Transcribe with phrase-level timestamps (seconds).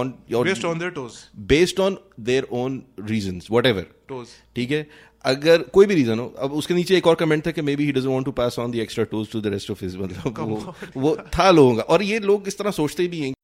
[0.00, 1.16] on your Based on their toes.
[1.52, 1.96] based on
[2.28, 2.76] their own
[3.12, 3.84] reasons whatever.
[4.12, 4.34] Toes.
[4.56, 4.86] ठीक है?
[5.24, 7.92] अगर कोई भी रीजन हो अब उसके नीचे एक और कमेंट था कि maybe he
[7.92, 10.74] doesn't want to pass on the extra tools to the rest of his मतलब वो,
[10.96, 13.34] वो था लोगों का। और ये लोग इस तरह सोचते भी हैं।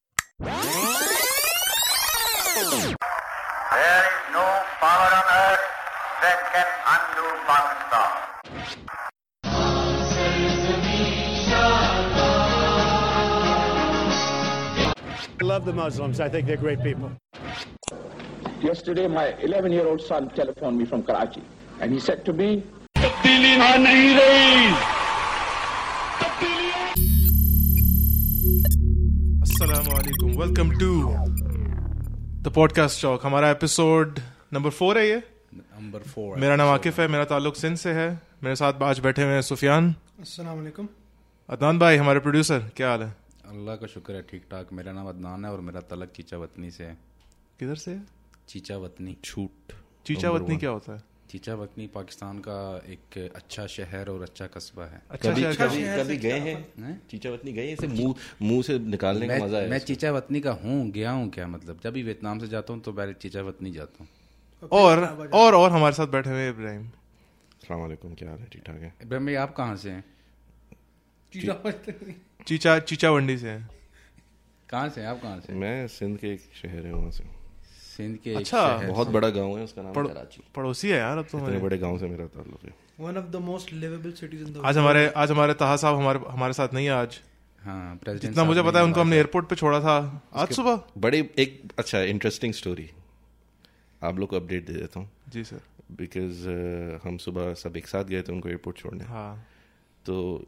[3.73, 4.46] There is no
[15.46, 16.20] love the Muslims.
[16.20, 17.10] I think they're great people.
[18.60, 21.42] Yesterday, my 11 year old son telephoned me from Karachi,
[21.80, 22.64] and he said to me,
[29.46, 30.34] Assalamu alaikum.
[30.37, 30.90] Welcome to
[32.42, 33.23] the podcast talk.
[33.23, 34.18] हमारा episode
[34.52, 35.23] number four है ये
[35.54, 38.09] number four मेरा नाम आकिफ है मेरा ताल्लुक सिंध से है
[38.45, 40.88] मेरे साथ आज बैठे हुए हैं सुफियान अस्सलाम वालेकुम
[41.48, 45.09] अदनान भाई हमारे प्रोड्यूसर क्या हाल है अल्लाह का शुक्र है ठीक ठाक मेरा नाम
[45.09, 46.96] अदनान है और मेरा तलक चीचा वतनी से है।
[47.60, 47.98] किधर से?
[48.48, 49.73] चीचा वतनी। छूट
[50.06, 51.02] चीचा वतनी क्या होता है?
[51.30, 52.56] चीचा वतनी पाकिस्तान का
[52.88, 56.56] एक अच्छा शहर और अच्छा कस्बा है। अच्छा कभी शहर कभी कभी गए हैं?
[56.80, 57.01] हैं?
[57.10, 57.73] चीचावतनी गए हैं?
[57.73, 61.10] इसे मुँह मुँह से निकालने का मैं, मज़ा है मैं चीचा वतनी का हूँ गया
[61.10, 61.80] हूँ क्या मतलब?
[61.84, 65.04] जब भी वियतनाम से जाता हूँ तो पहले चीचा वतनी जाता हूँ। और
[65.34, 68.47] और और हमारे साथ बैठे हुए इब्राहिम। अस्सलाम वालेकुम क्या हाल है?
[68.53, 68.94] ठीक ठाक है?
[69.03, 70.04] इब्राहिम भाई आप कहाँ से हैं?
[71.32, 73.69] चीचा चीचा वंडी से हैं।
[74.71, 77.25] कहाँ से आप कहाँ से मैं सिंध के एक शहर है वहाँ से।
[77.97, 81.27] सिंध के अच्छा, बहुत बड़ा गाँव है उसका नाम पड़- कराची। पड़ोसी है यार अब
[81.33, 84.53] तो इतने बड़े गाँव से मेरा ताल्लुक है। One of the most livable cities in
[84.53, 87.21] the आज हमारे आज हमारे ताहा साहब हमारे हमारे साथ नहीं है आज।
[87.62, 91.62] हाँ जितना मुझे पता है उनको हमने एयरपोर्ट पे छोड़ा था। आज सुबह। बड़े एक
[91.78, 92.91] अच्छा इंटरेस्टिंग स्टोरी
[94.03, 95.61] आप लोग को अपडेट दे देता हूँ। जी सर
[95.93, 96.49] बिकॉज़
[97.09, 99.47] हम सुबह सब एक साथ गए थे उनको एयरपोर्ट छोड़ने। हाँ।
[100.06, 100.47] तो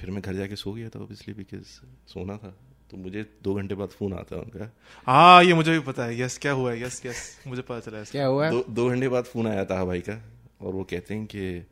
[0.00, 1.64] फिर मैं घर जाके सो गया था ऑब्वियसली बिकॉज़
[2.12, 2.56] सोना था।
[2.90, 4.70] तो मुझे दो घंटे बाद फ़ोन आता है उनका।
[5.06, 6.82] हाँ ये मुझे भी पता है। यस क्या हुआ है?
[6.82, 8.50] यस यस मुझे पता चला है क्या हुआ है?
[8.50, 10.22] दो दो घंटे बाद फ़ोन आया था भाई का
[10.62, 11.66] और वो कहते हैं कि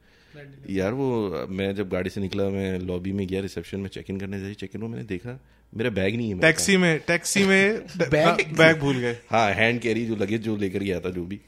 [0.71, 4.21] यार वो मैं जब गाड़ी से निकला मैं लॉबी में गया रिसेप्शन में चेक इन
[4.21, 5.41] करने जाए चेक इन में मैंने देखा
[5.75, 10.07] मेरा बैग नहीं है टैक्सी में टैक्सी में बैग बैग भूल गए। हाँ हैंड कैरी
[10.07, 11.41] जो लगेज जो लेकर गया था जो भी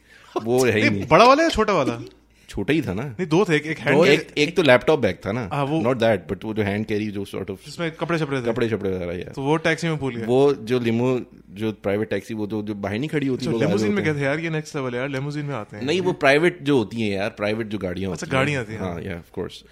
[0.45, 2.01] वो है ही नहीं। बड़ा वाला या छोटा वाला?
[2.49, 5.17] छोटा ही था ना। नहीं दो थे एक, एक हैंड एक एक तो लैपटॉप बैग
[5.27, 7.93] था ना। हाँ, वो- नॉट दैट बट वो जो हैंड कैरी जो सॉर्ट ऑफ़ जिसमें
[7.93, 11.21] कपड़े छपड़े कपड़े छपड़े वगैरह यार तो वो टैक्सी में भूल गए। वो जो लिमो
[11.51, 14.25] जो प्राइवेट टैक्सी वो जो जो बाहर नहीं खड़ी होती लोग आए में होते गए
[14.25, 17.01] यार ये नेक्स्ट लेवल यार लेमोजिन में आते हैं। हैं नहीं वो प्राइवेट जो होती
[17.01, 19.65] हैं यार प्राइवेट जो गाड़ियाँ अच्छा, होती हैं। गाड़ियाँ आती हैं। हाँ या ऑफ़ कोर्स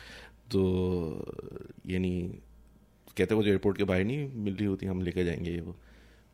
[0.51, 1.35] तो
[1.87, 2.39] यानी
[3.19, 5.77] कहते वो जो एयरपोर्ट के बाहर नहीं मिल रही होती हम लेकर जाएँगे ये वो।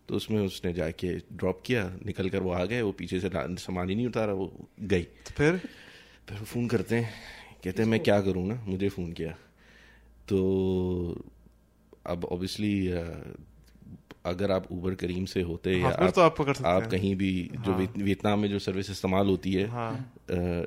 [0.08, 3.88] तो उसमें उसने जाके ड्रॉप किया निकल कर वो आ गए वो पीछे से सामान
[3.88, 5.60] ही नहीं उतारा वो गई। तो फिर?
[6.32, 7.10] फिर फ़ोन करते हैं
[7.64, 9.34] कहते हैं मैं क्या करूँ ना मुझे फ़ोन किया
[10.28, 10.38] तो
[12.06, 12.72] अब ऑब्वियसली
[14.26, 17.14] अगर आप उबर करीम से होते हाँ, या आप, तो आप पकड़ सकते आप कहीं
[17.16, 17.64] भी हाँ.
[17.64, 19.92] जो वियतनाम में जो सर्विस इस्तेमाल होती है हाँ।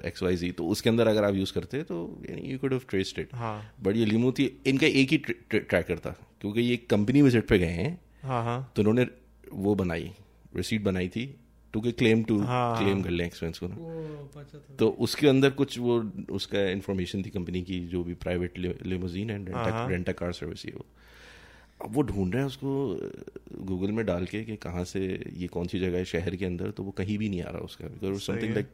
[0.06, 2.00] एक्स वाई जी तो उसके अंदर अगर आप यूज़ करते तो
[2.30, 6.16] you could have traced it हाँ। बट ये लिमो थी इनका एक ही ट्रैकर था
[6.42, 9.08] क्योंकि ये कंपनी विज़िट पे गए हैं हाँ हाँ तो उन्होंने
[9.53, 10.12] वो बनाई
[10.56, 11.26] रिसीट बनाई थी
[11.75, 16.00] टू के क्लेम टू। क्लेम कर लें एक्सपेंस को ना। तो उसके अंदर कुछ वो
[16.34, 19.50] उसका इंफॉर्मेशन थी कंपनी की जो भी private limousine and.
[19.90, 20.85] Rent a car service है। वो।
[21.84, 22.72] अब वो ढूंढ रहे हैं उसको
[23.66, 25.02] गूगल में डाल के कि कहाँ से
[25.38, 27.62] ये कौन सी जगह है शहर के अंदर तो वो कहीं भी नहीं आ रहा
[27.64, 28.69] उसका। Because something like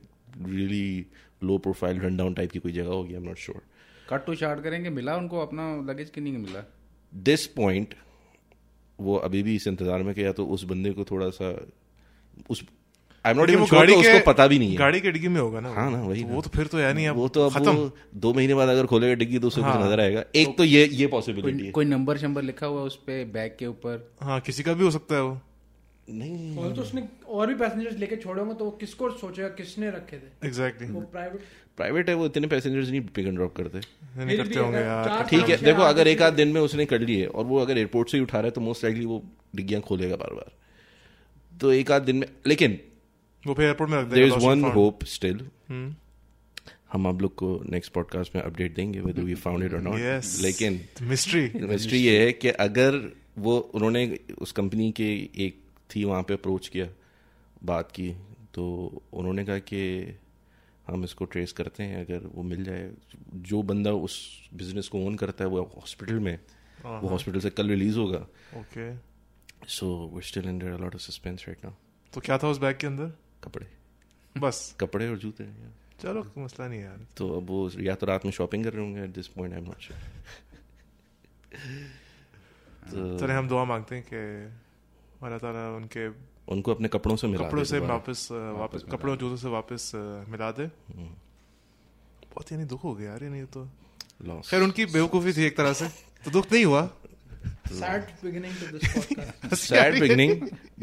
[0.48, 1.06] really
[1.44, 3.62] low profile run down type की कोई जगह होगी I am not sure
[4.10, 6.64] cut to short करेंगे मिला उनको अपना लगेज कि नहीं मिला?
[7.14, 7.96] दिस पॉइंट
[9.00, 11.50] वो अभी भी इस इंतज़ार में किया तो उस बंदे को थोड़ा सा
[12.50, 12.64] उस
[13.26, 15.60] आई एम नॉट इवन के उसको पता भी नहीं है। गाड़ी के डिग्गी में होगा
[15.60, 17.54] ना। हाँ ना, वही तो वो तो फिर तो है नहीं अब वो तो अब
[17.54, 20.58] खत्म। वो दो महीने बाद अगर खोलेगा डिग्गी तो उसे कुछ हाँ। नज़र आएगा। एक
[20.58, 23.68] तो ये ये पॉसिबिलिटी कोई है। कोई नंबर शंबर लिखा हुआ उस पे बैग के
[23.68, 24.12] ऊपर?
[24.22, 25.40] हाँ किसी का भी हो सकता है वो।
[26.10, 29.90] नहीं। और तो उसने और भी पैसेंजर्स लेके छोड़े होंगे तो वो किसको सोचेगा किसने
[29.90, 30.48] रखे थे?
[30.48, 31.42] एग्जैक्टली वो प्राइवेट
[31.78, 33.80] प्राइवेट है वो इतने पैसेंजर्स नहीं पिक एंड ड्रॉप करते।
[34.18, 37.26] नहीं करते होंगे यार। ठीक है देखो अगर एक आध दिन में उसने कर लिए
[37.26, 39.24] और वो अगर एयरपोर्ट से ही उठा रहा है तो मोस्ट लाइकली वो
[39.56, 40.52] डिग्गियाँ खोलेगा बार बार
[41.52, 42.80] तो एक आध दिन में लेकिन
[43.48, 45.50] वो फिर एयरपोर्ट में रख देगा इज़ वन होप स्टिल
[46.92, 50.24] हम आप लोग को नेक्स्ट पॉडकास्ट में अपडेट देंगे whether we found it or not
[50.40, 55.62] लेकिन मिस्ट्री मिस्ट्री ये है कि अगर वो उन्होंने उस कंपनी के एक
[55.96, 56.88] थी वहाँ पे अप्रोच किया
[57.64, 58.12] बात की
[58.54, 60.14] तो उन्होंने कहा कि
[60.88, 62.92] हम इसको ट्रेस करते हैं अगर वो मिल जाए।
[63.36, 66.40] जो बंदा उस बिज़नेस को ओन करता है वो हॉस्पिटल में
[66.86, 68.96] वो हॉस्पिटल से कल रिलीज़ होगा। Okay
[69.68, 71.74] so we still under a lot of suspense right now
[72.14, 73.14] तो क्या था उस बैग के अंदर?
[73.44, 73.68] कपड़े।
[74.36, 75.46] बस। कपड़े और जूते
[76.02, 79.04] चलो मसला नहीं यार। तो अब वो या तो रात में शॉपिंग कर रहे होंगे
[79.04, 80.00] at this point I am not sure
[82.92, 84.22] तो चले हम दुआ मांगते हैं कि
[85.24, 86.08] अल्लाह ताला उनके
[86.52, 89.92] उनको अपने कपड़ों से मिला कपड़ों से वापस वापस कपड़ों जूतों से वापस
[90.30, 91.14] मिला दे। हम्म।
[92.34, 93.66] बहुत यानी दुख हो गया यार ये नहीं तो।
[94.50, 95.88] खैर उनकी बेवकूफ़ी थी एक तरह से।
[96.26, 96.82] तो दुख नहीं हुआ।
[97.80, 100.34] Sad beginning to this podcast sad beginning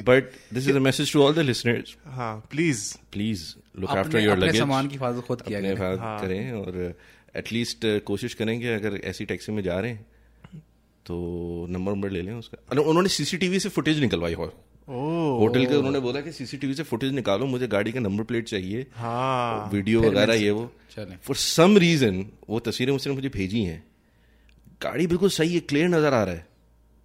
[0.08, 1.94] but this is a message to all the listeners.
[2.19, 2.82] हाँ प्लीज़
[3.17, 3.43] please
[3.81, 4.58] look अपने, after your अपने luggage.
[4.58, 6.94] सामान की हिफाजत खुद किया अपने करें। हिफाजत करें और
[7.37, 10.06] एटलीस्ट कोशिश करेंगे अगर ऐसी टैक्सी में जा रहे हैं
[11.06, 11.17] तो
[11.70, 14.46] नंबर नंबर ले लें उसका। अरे उन्होंने सीसीटीवी से फुटेज निकलवाई हो।
[14.88, 18.87] होटल के उन्होंने बोला कि सीसीटीवी से फुटेज निकालो मुझे गाड़ी का नंबर प्लेट चाहिए
[18.96, 20.64] हाँ। वीडियो वगैरह ये वो।
[20.99, 23.82] फॉर सम रीजन वो तस्वीरें उसने मुझे भेजी हैं।
[24.82, 26.46] गाड़ी बिल्कुल सही है क्लियर नज़र आ रहा है।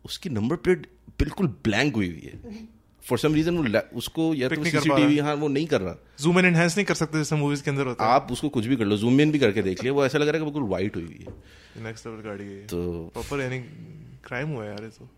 [0.06, 0.88] उसकी नंबर प्लेट
[1.20, 2.68] बिल्कुल ब्लैंक हुई हुई है।
[3.04, 6.46] फॉर सम रीजन वो उसको या तो सीसीटीवी हाँ वो नहीं कर रहा। जूम इन
[6.46, 8.98] एनहेंस नहीं कर सकते जैसे मूवीज़ के अंदर होता आप उसको कुछ भी कर लो
[8.98, 11.06] जूम इन भी करके देख लिया वो ऐसा लग रहा है कि बिल्कुल वाइट हुई
[11.06, 11.34] हुई है।
[11.76, 12.82] है नेक्स्ट लेवल गाड़ी है। तो
[13.14, 13.60] प्रॉपर यानी
[14.26, 15.10] क्राइम हुआ यार ये तो।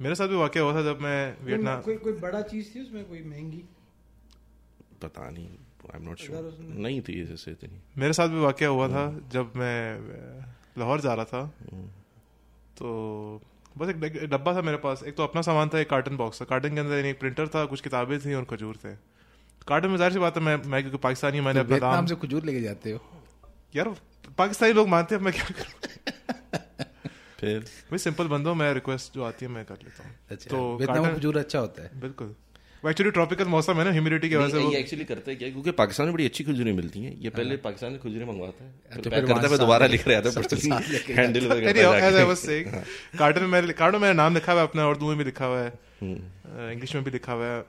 [0.00, 3.04] मेरे साथ भी वाकया हुआ था जब मैं वियतनाम कोई कोई बड़ा चीज़ थी उसमें
[3.04, 3.62] कोई महँगी?
[5.02, 8.88] पता नहीं आई एम नॉट श्योर नहीं थी जैसे इतनी। मेरे साथ भी वाकया हुआ
[8.88, 9.76] था जब मैं
[10.78, 11.44] लाहौर जा रहा था।
[12.78, 12.88] तो
[13.78, 16.44] बस एक डब्बा था मेरे पास। एक तो अपना सामान था एक कार्टन बॉक्स था।
[16.44, 18.94] कार्टन के अंदर एक प्रिंटर था कुछ किताबें थी और खजूर थे।
[19.68, 22.44] कार्टन में ज़ाहिर सी बात है मैं मैं क्योंकि पाकिस्तानी मैंने अपना नाम से खजूर
[22.44, 23.00] लेके जाते हो?
[23.76, 23.94] यार
[24.38, 25.74] पाकिस्तानी लोग मानते हैं मैं क्या करूँ?
[27.40, 27.64] फिर?
[27.92, 31.14] मैं सिंपल बंदो हूँ मैं रिक्वेस्ट जो आती है मैं कर लेता हूँ। अच्छा तो
[31.14, 32.34] खजूर अच्छा होता है। बिल्कुल।
[32.88, 35.48] एक्चुअली ट्रॉपिकल मौसम है ना ह्यूमिडिटी की वजह से ये एक्चुअली करते हैं क्या?
[35.50, 39.02] क्योंकि पाकिस्तान में बड़ी अच्छी खजूरें मिलती हैं। ये पहले पाकिस्तान से खजूरें मंगवाता है।
[39.02, 40.30] तो पैक फिर करता है दोबारा लिख रहा था
[40.88, 42.72] लेके handle Anyhow, as I was saying,
[43.18, 45.46] carton में मेरे कार्टन में मेरा नाम लिखा हुआ है अपना उर्दू में भी लिखा
[45.46, 45.72] हुआ है।
[46.72, 47.64] इंग्लिश में भी लिखा हुआ है।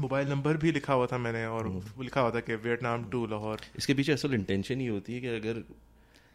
[0.00, 3.26] मोबाइल नंबर भी लिखा हुआ था मैंने और वो लिखा हुआ था कि वियतनाम टू
[3.26, 5.62] लाहौर इसके पीछे असल इंटेंशन ही होती है कि अगर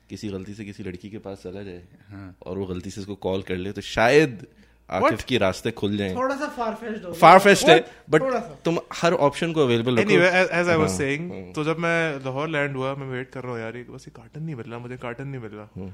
[0.09, 3.15] किसी गलती से किसी लड़की के पास चला जाए हाँ। और वो गलती से उसको
[3.15, 4.45] कॉल कर ले तो शायद
[4.91, 7.79] आकिफ के रास्ते खुल जाएँ। थोड़ा सा फार फेस्ड हो फार फेस्ट है
[8.09, 8.21] बट
[8.65, 11.79] तुम हर ऑप्शन को अवेलेबल रखो। एनीवे एज आई वाज हाँ, सेइंग हाँ। तो जब
[11.79, 14.55] मैं लाहौर लैंड हुआ मैं वेट कर रहा हूँ यार ये बस ये कार्टन नहीं
[14.55, 15.89] मिल रहा मुझे कार्टन नहीं मिल रहा।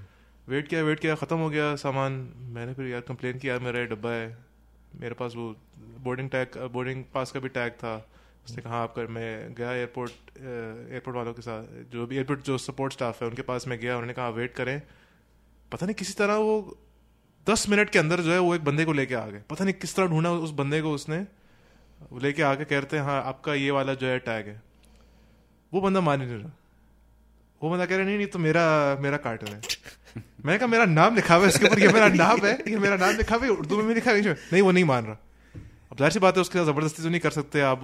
[0.48, 2.14] वेट किया वेट किया खत्म हो गया सामान।
[2.54, 4.28] मैंने फिर यार कंप्लेन किया मेरा डब्बा है।
[5.00, 5.54] मेरे पास वो
[6.04, 7.96] बोर्डिंग टैग बोर्डिंग पास का भी टैग था।
[8.46, 12.94] उसने कहा आपका मैं गया एयरपोर्ट एयरपोर्ट वालों के साथ जो भी एयरपोर्ट जो सपोर्ट
[12.94, 14.82] स्टाफ है उनके पास मैं गया उन्होंने कहा वेट करें।
[15.72, 16.56] पता नहीं किसी तरह वो
[17.50, 19.74] दस मिनट के अंदर जो है वो एक बंदे को लेके आ गए। पता नहीं
[19.76, 21.26] किस तरह ढूंढा उस बंदे को उसने।
[22.22, 24.62] लेके आके कहते हैं हाँ आपका ये वाला जो है टैग है।
[25.72, 26.52] वो बंदा मान ही नहीं रहा।
[27.62, 28.66] वो बंदा कह रहा नहीं नहीं तो मेरा
[29.02, 29.62] मेरा कार्टन है।
[30.46, 32.98] मैंने कहा मेरा नाम लिखा हुआ है इसके ऊपर ये मेरा नाम है ये मेरा
[32.98, 35.18] नाम लिखा हुआ है उर्दू में भी लिखा है में नहीं वो नहीं मान रहा।
[35.92, 37.82] अब ज़ाहिर सी बात है उसके साथ ज़बरदस्ती तो नहीं कर सकते आप।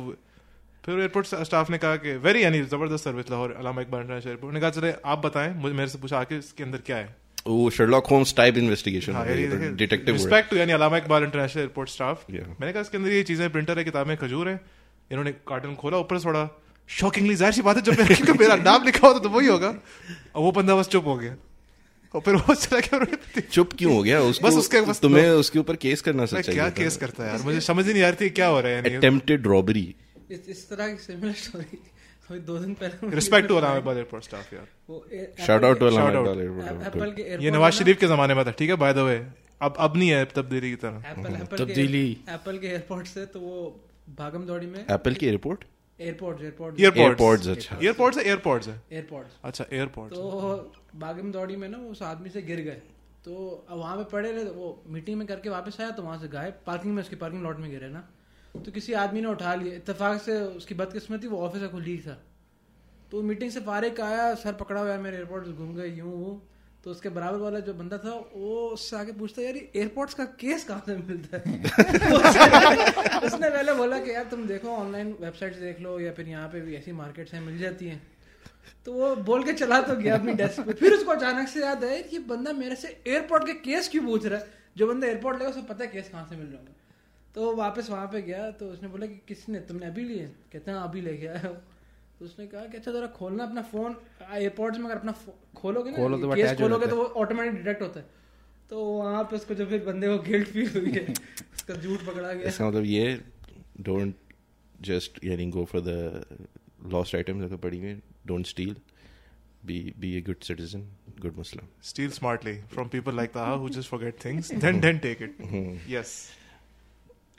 [0.84, 4.54] फिर एयरपोर्ट स्टाफ ने कहा कि वेरी यानी ज़बरदस्त service Lahore Allama Iqbal International Airport
[4.54, 7.16] ने कहा चले आप बताएँ मुझे मेरे से पूछा आके इसके अंदर क्या है?
[7.48, 12.26] वो शर्लॉक होम्स टाइप इन्वेस्टिगेशन हाँ, डिटेक्टिव रिस्पेक्ट टू यानी Allama Iqbal International Airport staff
[12.32, 14.60] मैंने कहा इसके अंदर ये चीज़ें प्रिंटर है किताबें खजूर है।
[15.12, 16.44] इन्होंने कार्टन खोला ऊपर से थोड़ा
[16.90, 20.42] शॉकिंगली ज़ाहिर सी बात है जब मेरे मेरा नाम लिखा होता तो वही होगा। और
[20.44, 21.36] वो बंदा बस चुप हो गया।
[22.14, 24.20] और फिर वो चला गया चुप क्यों हो गया?
[24.22, 27.42] उसको बस उसके- बस तुम्हें उसके ऊपर केस करना मैं क्या केस करता है यार?
[27.42, 29.96] मुझे समझ ही नहीं आ रही थी क्या हो रहा है अटेम्प्टेड रॉबरी
[30.32, 31.80] इस इस तरह की सिमिलर स्टोरी
[32.30, 34.68] अभी दो दिन पहले रिस्पेक्ट टू है, एयरपोर्ट स्टाफ यार।
[35.46, 35.86] शाउट आउट टू
[37.42, 38.76] ये नवाज़ शरीफ के जमाने में था ठीक है?
[38.78, 39.18] बाय द वे
[39.62, 40.98] अब अब नहीं है तब्दीली की तरह।
[41.58, 43.60] तब्दीली। Apple के एयरपोर्ट से तो वो
[44.18, 45.64] भागम दौड़ी में एप्पल की एयरपोर्ट
[46.00, 51.68] एयरपोर्ट एयरपोर्ट एयरपोर्ट्स अच्छा। एयरपोर्ट्स है एयरपोर्ट्स है। एयरपोर्ट अच्छा एयरपोर्ट्स तो भागम दौड़ी में
[51.70, 52.82] ना उस आदमी से गिर गए।
[53.26, 53.34] तो
[53.70, 56.54] अब वहाँ पे पड़े रहे वो मीटिंग में करके वापस आया तो वहाँ से गायब।
[56.66, 58.08] पार्किंग में उसकी पार्किंग लॉट में गिरे ना।
[58.54, 62.24] तो किसी आदमी ने उठा लिया। इतफाक से उसकी बदकिस्मती वो ऑफ़िस का कुलीग था।
[63.12, 66.42] तो मीटिंग से फारिग आया, सर पकड़ा हुआ है, मेरे एयरपोर्ट घूम गए, यूँ वो
[66.84, 70.64] तो उसके बराबर वाला जो बंदा था, वो उससे आगे पूछता यार एयरपोर्ट्स का केस
[70.64, 71.60] कहाँ से मिलता है?
[73.26, 76.62] उसने- पहले बोला कि, यार, तुम देखो ऑनलाइन वेबसाइट देख लो, या फिर यहाँ पे
[76.62, 78.08] भी ऐसी मार्केट्स हैं, मिल जाती हैं।
[78.86, 81.84] तो वो बोल के चला तो गया अपनी डेस्क पे। फिर उसको अचानक से याद
[81.84, 84.48] आया ये बंदा मेरे से एयरपोर्ट के केस क्यों पूछ रहा है?
[84.78, 86.74] जो बंदा एयरपोर्ट लेगा, उसे पता है केस कहाँ से मिल रहा होगा।
[87.36, 90.26] तो वापस वहाँ पे गया तो उसने बोला कि किसने तुमने अभी लिए?
[90.54, 91.54] कहते हैं अभी लेके आया हो।
[92.20, 93.96] तो उसने कहा कि अच्छा जरा खोलना अपना फ़ोन
[94.32, 95.14] एयरपोर्ट में अगर अपना
[95.62, 98.06] खोलोगे ना खोलो तो केस खोलोगे तो वो ऑटोमेटिक डिटेक्ट होता है।
[98.70, 101.14] तो वहाँ पे उसको जब फिर बंदे को गिल्ट फील हुई है
[101.56, 103.20] उसका झूठ पकड़ा गया। इसका मतलब ये
[103.90, 104.16] डोंट
[104.90, 106.48] जस्ट यानी go for the
[106.94, 107.94] lost items अगर पड़ी हुई
[108.28, 108.76] don't steal
[109.66, 110.82] be be a good citizen
[111.22, 115.22] good Muslim steal smartly from people like Taha who just forget things, then then take
[115.28, 115.44] it.
[115.98, 116.16] yes.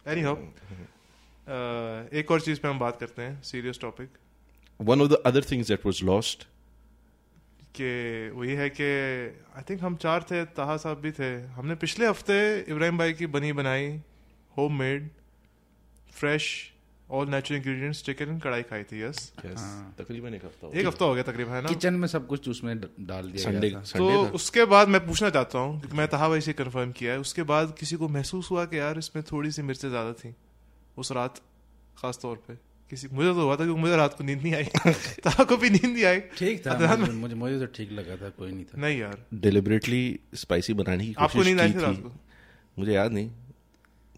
[0.04, 4.08] Anyhow, how एक और चीज़ पे हम बात करते हैं serious topic
[4.80, 6.44] one of the other things that was lost
[7.76, 8.84] कि वही है कि
[9.56, 13.26] आई थिंक हम चार थे ताहा साहब भी थे। हमने पिछले हफ़्ते इब्राहिम भाई की
[13.26, 14.00] बनी बनाई
[14.78, 15.10] homemade
[16.12, 16.73] fresh
[17.08, 19.64] all natural ingredients chicken kadai खाई थी यस Yes,
[19.98, 21.68] तकरीबन एक हफ़्ता हो एक हफ़्ता हो गया तकरीबन है ना?
[21.68, 25.80] किचन में सब कुछ उसमें डाल दिया संडे तो उसके बाद मैं पूछना चाहता हूँ
[25.80, 28.98] क्योंकि मैं तहा वैसे कंफर्म किया है उसके बाद किसी को महसूस हुआ कि यार
[28.98, 30.34] इसमें थोड़ी सी मिर्चें ज़्यादा थी
[30.98, 31.40] उस रात
[31.98, 32.54] खास तौर पे।
[32.90, 34.64] किसी मुझे तो हुआ था क्योंकि मुझे रात को नींद नहीं आई।
[35.24, 38.50] तहा को भी नींद नहीं आई। ठीक था मुझे मुझे तो ठीक लगा था कोई
[38.52, 40.02] नहीं था। नहीं यार। डिलिबरेटली
[40.34, 42.12] स्पाइसी बनाने की आपको कोशिश नींद आई की थी। रात को?
[42.78, 43.30] मुझे याद नहीं।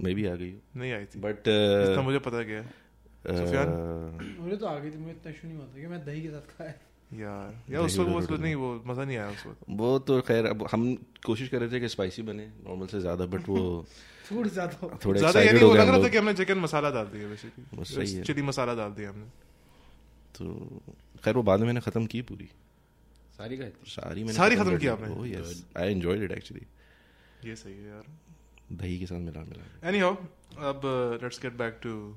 [0.03, 2.62] मैं भी आ गई नहीं आई थी। बट इतना मुझे पता गया।
[3.26, 3.69] सुफियान?
[4.41, 6.29] मुझे तो आ गई थी मुझे इतना इशू नहीं हुआ था कि मैं दही के
[6.29, 6.75] साथ खाया।
[7.12, 10.47] यार यार उस वक्त वो नहीं वो मज़ा नहीं आया उस वक्त। वो तो खैर
[10.47, 10.83] अब हम
[11.26, 13.62] कोशिश कर रहे थे कि स्पाइसी बने नॉर्मल से ज़्यादा बट वो
[14.29, 17.07] फ़ूड ज़्यादा हो थोड़े ज़्यादा यानी वो लग रहा था कि हमने चिकन मसाला डाल
[17.07, 19.26] दिया सही बेसिकली है। चिली मसाला डाल दिया हमने।
[20.38, 20.45] तो
[21.25, 22.49] खैर वो बाद में मैंने खत्म की पूरी।
[23.38, 23.71] सारी थी?
[23.87, 25.09] सारी मैंने सारी खत्म की आपने?
[25.15, 25.49] Oh, yes.
[25.76, 26.67] I enjoyed it actually.
[27.45, 28.05] ये सही है यार।
[28.73, 30.81] दही के साथ मिला मिला। एनी अब
[31.23, 32.17] let's get back to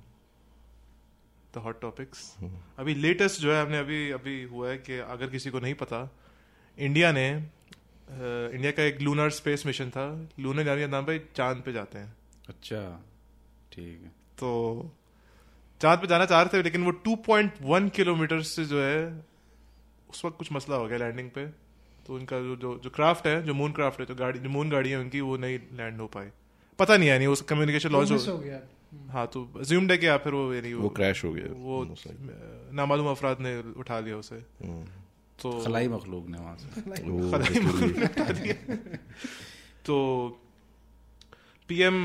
[1.56, 2.36] the hot topics
[2.80, 6.16] अभी लेटेस्ट जो है हमने अभी अभी हुआ है कि अगर किसी को नहीं पता
[6.78, 11.62] इंडिया ने uh, इंडिया का एक लूनर स्पेस मिशन था। लूनर यानी नाम पे चाँद
[11.62, 12.16] पे जाते हैं।
[12.50, 13.04] अच्छा
[13.72, 14.92] ठीक है। तो
[15.82, 19.26] चाँद पे जाना चाह रहे थे लेकिन वो 2.1 किलोमीटर से जो है
[20.10, 21.69] उस वक्त कुछ मसला हो गया लैंडिंग पे।
[22.08, 24.70] तो उनका जो जो जो क्राफ्ट है जो मून क्राफ्ट है जो गाड़ी जो मून
[24.70, 26.28] गाड़ी है उनकी वो नहीं लैंड हो पाई।
[26.80, 28.60] पता नहीं यानी उस कम्युनिकेशन लॉन्च हो गया।
[29.10, 31.84] हाँ तो ज्यूम्ड है कि या फिर वो यानी वो क्रैश हो गया वो
[32.74, 34.84] नामालूम अफराद ने उठा लिया उसे। हम्म।
[35.42, 38.76] तो खलाई मखलूक ने वहाँ से। वो खलाई basically- उठा दिया
[39.86, 39.98] तो
[41.70, 41.96] पीएम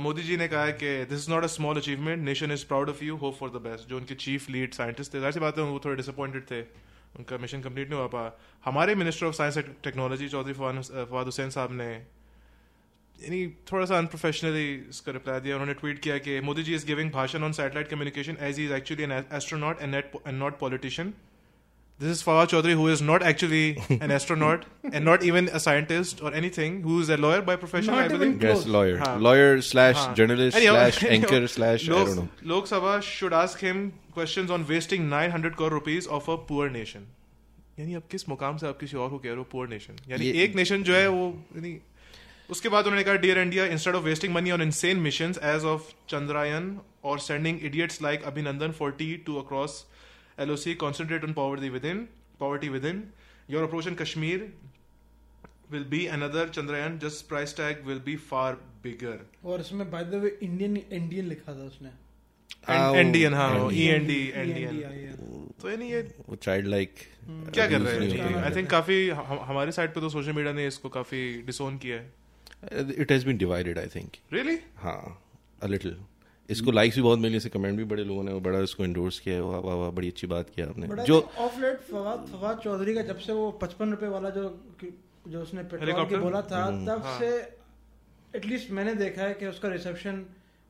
[0.00, 2.88] मोदी जी ने कहा है कि this is not a small achievement nation is proud
[2.88, 5.58] of you hope for the best जो उनके चीफ लीड साइंटिस्ट थे। ज़ाहिर सी बात
[5.58, 6.60] है वो थोड़े डिसअपॉइंटेड थे।
[7.18, 8.32] उनका मिशन कंप्लीट नहीं हुआ पाया
[8.64, 13.40] हमारे minister of science and technology Chaudhry Fawad Hussain sahab ने यानी
[13.72, 17.44] थोड़ा सा अनप्रोफेशनली इसका रिप्लाई दिया। उन्होंने ट्वीट किया कि मोदी जी इज़ गिविंग भाषण
[17.44, 20.02] on satellite communication as is actually an astronaut and
[20.34, 21.12] not politician
[21.99, 23.61] This is Fawad Chaudhary, who is not actually
[24.05, 27.95] an astronaut and not even a scientist or anything, who is a lawyer by profession,
[27.95, 28.35] Not I believe.
[28.35, 28.67] even- Yes, Close.
[28.75, 28.97] lawyer.
[29.05, 29.13] हाँ.
[29.27, 30.11] Lawyer slash हाँ.
[30.19, 32.27] journalist Anyhow, slash anyhow, anchor slash I Lok, don't know.
[32.53, 33.81] Lok Sabha should ask him
[34.19, 37.07] questions on wasting 900 crore rupees of a poor nation.
[37.79, 40.25] यानी आप किस मुकाम से आप किसी और को कह रहे हो पुअर नेशन यानी
[40.25, 41.77] ये- एक नेशन जो है वो यानी
[42.49, 45.91] उसके बाद उन्होंने कहा dear India instead of wasting money on insane missions as of
[46.09, 46.77] Chandrayaan
[47.11, 49.83] और sending idiots like Abhinandan for tea to across
[50.38, 52.04] LOC concentrate on poverty within
[52.38, 53.02] poverty within
[53.48, 54.50] your approach in Kashmir
[55.70, 60.22] will be another Chandrayaan just price tag will be far bigger और इसमें by the
[60.22, 61.90] way Indian Indian लिखा था उसने
[62.64, 65.16] Ah, Indian हाँ E N D Indian yeah.
[65.62, 66.94] तो यानी ये वो चाइल्ड लाइक
[67.54, 69.08] क्या कर रहे हैं आई थिंक काफ़ी
[69.48, 73.38] हमारे साइड पे तो सोशल मीडिया ने इसको काफ़ी डिसोन किया है it has been
[73.38, 75.00] divided I think really हाँ
[75.62, 75.96] अ लिटिल
[76.48, 79.34] इसको लाइक्स भी बहुत मिली से कमेंट भी बड़े लोगों ने बड़ा इसको एंडोर्स किया
[79.34, 82.94] है वाह वाह वाह बड़ी अच्छी बात किया आपने जो ऑफ़ लेट फवाद फवाद चौधरी
[82.94, 84.44] का जब से वो पचपन रुपए वाला जो
[85.26, 86.04] जो उसने पेट्रोल?
[86.04, 87.28] के बोला था हम्म। तब हाँ। से
[88.34, 90.24] एटलीस्ट मैंने देखा है कि उसका रिसेप्शन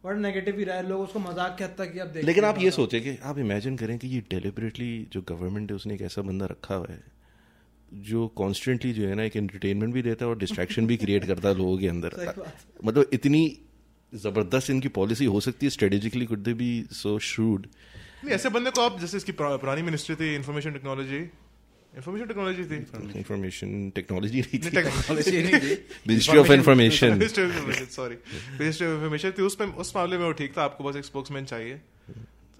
[0.04, 2.44] बड़ा नेगेटिव ही रहा है लोग उसको मज़ाक के हद तक ही अब देखते लेकिन
[2.44, 6.02] आप ये सोचे कि आप इमेजिन करें कि ये डेलिबरेटली जो गवर्नमेंट है उसने एक
[6.02, 7.02] ऐसा बंदा रखा हुआ है
[8.04, 11.48] जो कॉन्स्टेंटली जो है ना एक एंटरटेनमेंट भी देता है और डिस्ट्रैक्शन भी क्रिएट करता
[11.48, 12.34] है लोगों के अंदर
[12.84, 13.42] मतलब इतनी
[14.14, 17.66] ज़बरदस्त इनकी पॉलिसी हो सकती है strategically could they be so shrewd
[18.24, 21.30] नहीं ऐसे बंदे को आप जैसे इसकी पुरा- पुरानी मिनिस्ट्री थी इंफॉर्मेशन टेक्नोलॉजी
[21.96, 22.76] इंफॉर्मेशन टेक्नोलॉजी थी।
[23.18, 28.14] इंफॉर्मेशन टेक्नोलॉजी नहीं थी। टेक्नोलॉजी नहीं थी। Ministry of information ministry of information sorry
[28.58, 31.44] ministry of information थी उसमें उस मामले में वो ठीक था आपको बस एक स्पोक्समैन
[31.44, 31.80] चाहिए।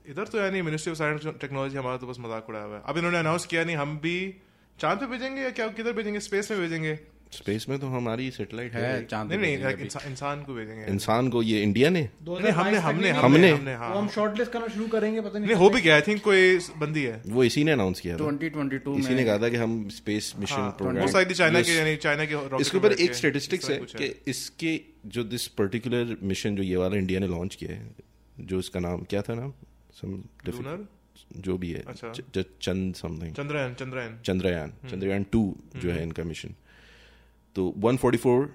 [0.08, 2.98] इधर तो यानी मिनिस्ट्री ऑफ़ साइंस टेक्नोलॉजी हमारा तो बस मज़ाक उड़ाया हुआ है। अब
[2.98, 4.34] इन्होंने अनाउंस किया नहीं हम भी
[4.80, 6.20] चाँद पे भेजेंगे या क्या किधर भेजेंगे?
[6.20, 6.98] स्पेस में भेजेंगे।
[7.32, 11.42] स्पेस में तो हमारी सैटेलाइट है है चाँद नहीं नहीं इंसान को भेजेंगे। इंसान को
[11.42, 12.08] ये इंडिया ने?
[12.22, 13.76] नहीं हमने हमने हमने। हमने?
[13.76, 16.22] वो हम हाँ शॉर्टलिस्ट करना शुरू करेंगे पता नहीं नहीं हो भी गया आई थिंक
[16.22, 19.56] कोई बंदी है। वो इसी ने अनाउंस किया था। 2022 इसी ने कहा था कि
[19.56, 23.14] हम स्पेस मिशन हाँ, प्रोग्राम most likely चाइना के यानी चाइना के इसके ऊपर एक
[23.14, 27.72] स्टेटिस्टिक्स है कि इसके जो दिस पर्टिकुलर मिशन जो ये वाला इंडिया ने लॉन्च किया
[27.72, 27.90] है
[28.40, 29.52] जो इसका नाम क्या था नाम?
[30.06, 30.86] Difficult- Lunar?
[31.36, 32.12] जो भी है। अच्छा।
[32.62, 36.54] चंद समथिंग चंद्रयान चंद्रयान। चंद्रयान। चंद्रयान टू जो है इनका मिशन
[37.56, 38.48] तो 144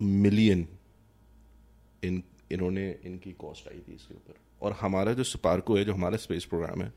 [0.00, 0.66] मिलियन
[2.04, 2.22] इन
[2.52, 6.44] इन्होंने इनकी कॉस्ट आई थी इसके ऊपर। और हमारा जो स्पार्को है जो हमारा स्पेस
[6.44, 6.92] प्रोग्राम है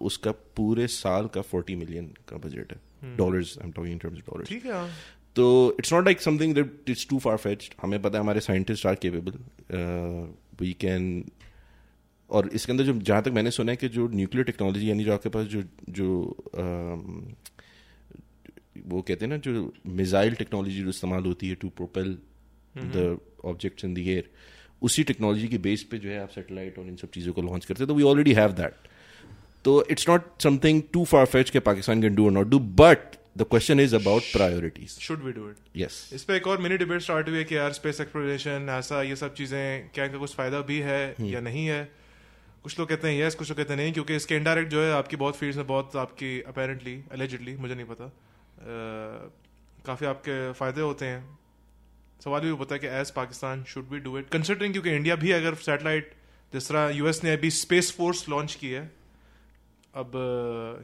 [0.00, 4.18] उसका पूरे साल का 40 मिलियन का बजट है। Dollars I am talking in terms
[4.20, 4.86] dollars ठीक है।
[5.36, 5.46] तो
[5.78, 8.94] it's not like something that it's too far fetched हमें पता है हमारे scientist are
[8.94, 9.38] capable
[10.60, 11.24] we can
[12.30, 15.12] और इसके अंदर जो जहाँ तक मैंने सुना है कि जो न्यूक्लियर टेक्नोलॉजी यानी जो
[15.12, 16.08] आपके पास जो जो
[16.54, 17.34] um,
[18.86, 22.18] वो कहते हैं ना जो मिसाइल टेक्नोलॉजी जो इस्तेमाल होती है to propel
[22.76, 24.30] the objects in the air
[24.82, 27.64] उसी टेक्नोलॉजी की बेस पे जो है आप सेटेलाइट और इन सब चीज़ों को लॉन्च
[27.64, 28.74] करते हैं। तो वी ऑलरेडी हैव दैट
[29.64, 32.98] तो it's not something too far fetch के Pakistan can do or not do but
[33.38, 36.76] the question is about priorities should we do it yes इस पे एक और मिनी
[36.76, 40.34] डिबेट स्टार्ट हुई है कि यार स्पेस एक्सप्लोरेशन ऐसा ये सब चीज़ें क्या इनका कुछ
[40.34, 41.32] फ़ायदा भी है hmm.
[41.34, 41.98] या नहीं है?
[42.62, 44.92] कुछ लोग कहते हैं यस कुछ लोग कहते हैं नहीं क्योंकि इसके इनडायरेक्ट जो है
[44.92, 48.12] आपकी बहुत फ़ील्ड में बहुत आपकी अपेरेंटली एलिजिडली मुझे नहीं पता।
[48.60, 51.38] काफ़ी आपके फ़ायदे होते हैं।
[52.24, 55.32] सवाल भी होता है कि as Pakistan should be do it considering क्योंकि इंडिया भी
[55.32, 56.14] अगर सैटेलाइट
[56.52, 58.84] जिस तरह यूएस ने अभी स्पेस फोर्स लॉन्च की है
[59.94, 60.12] अब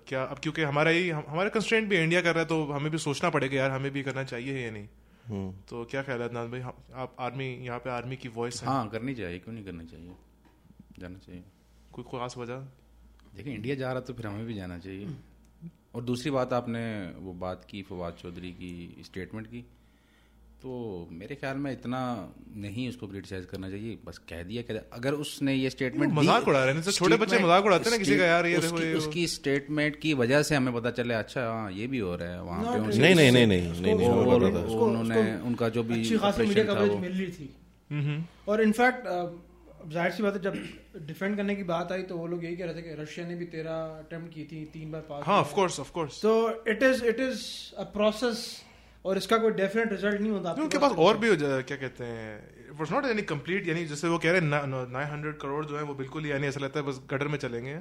[0.09, 2.91] क्या अब क्योंकि हमारा ही हम, हमारा कंस्ट्रेंट भी इंडिया कर रहा है तो हमें
[2.93, 6.51] भी सोचना पड़ेगा यार हमें भी करना चाहिए या नहीं। तो क्या ख्याल है अदनान
[6.51, 6.61] भाई?
[6.61, 10.15] आप आर्मी यहाँ पे आर्मी की वॉइस है। हाँ करनी चाहिए क्यों नहीं करनी चाहिए?
[10.99, 11.43] जाना चाहिए।
[11.93, 12.67] कोई खास वजह?
[13.37, 15.07] देखिए इंडिया जा रहा तो फिर हमें भी जाना चाहिए।
[15.95, 16.83] और दूसरी बात आपने
[17.23, 18.73] वो बात की फवाद चौधरी की
[19.05, 19.65] स्टेटमेंट की
[20.63, 20.75] तो
[21.13, 21.99] मेरे ख्याल में इतना
[22.57, 26.49] नहीं उसको क्रिटिसाइज करना चाहिए बस कह दिया कह दिया अगर उसने ये स्टेटमेंट मज़ाक
[26.49, 28.97] उड़ा रहे हैं, छोटे बच्चे मज़ाक उड़ाते हैं ना किसी का, यार ये उसकी, ये-
[28.99, 32.43] उसकी स्टेटमेंट की वजह से हमें पता चले अच्छा हाँ ये भी हो रहा है
[32.43, 34.09] वहाँ पे नहीं नहीं नहीं नहीं नहीं
[34.85, 35.15] उन्होंने
[35.47, 37.55] उनका जो भी अच्छी मीडिया कवरेज मिल रही थी
[38.49, 39.07] और इनफैक्ट
[39.93, 40.55] ज़ाहिर सी बात है जब
[41.07, 43.35] डिफेंड करने की बात आई तो वो लोग यही कह रहे थे कि रशिया ने
[43.37, 46.33] भी तेरह अटेम्प्ट की थी तीन बार पास हाँ ऑफ़ कोर्स ऑफ़ कोर्स तो
[46.71, 47.43] it is it is
[47.77, 48.45] a process
[49.05, 52.64] और इसका कोई डेफिनेट रिज़ल्ट नहीं होता। उनके पास और भी हो क्या कहते हैं
[52.75, 55.77] it was not any complete यानी जैसे वो कह रहे हैं नाइन हंड्रेड करोड़ जो
[55.77, 57.75] है वो बिल्कुल यानी ऐसा लगता है बस गटर में चलेंगे।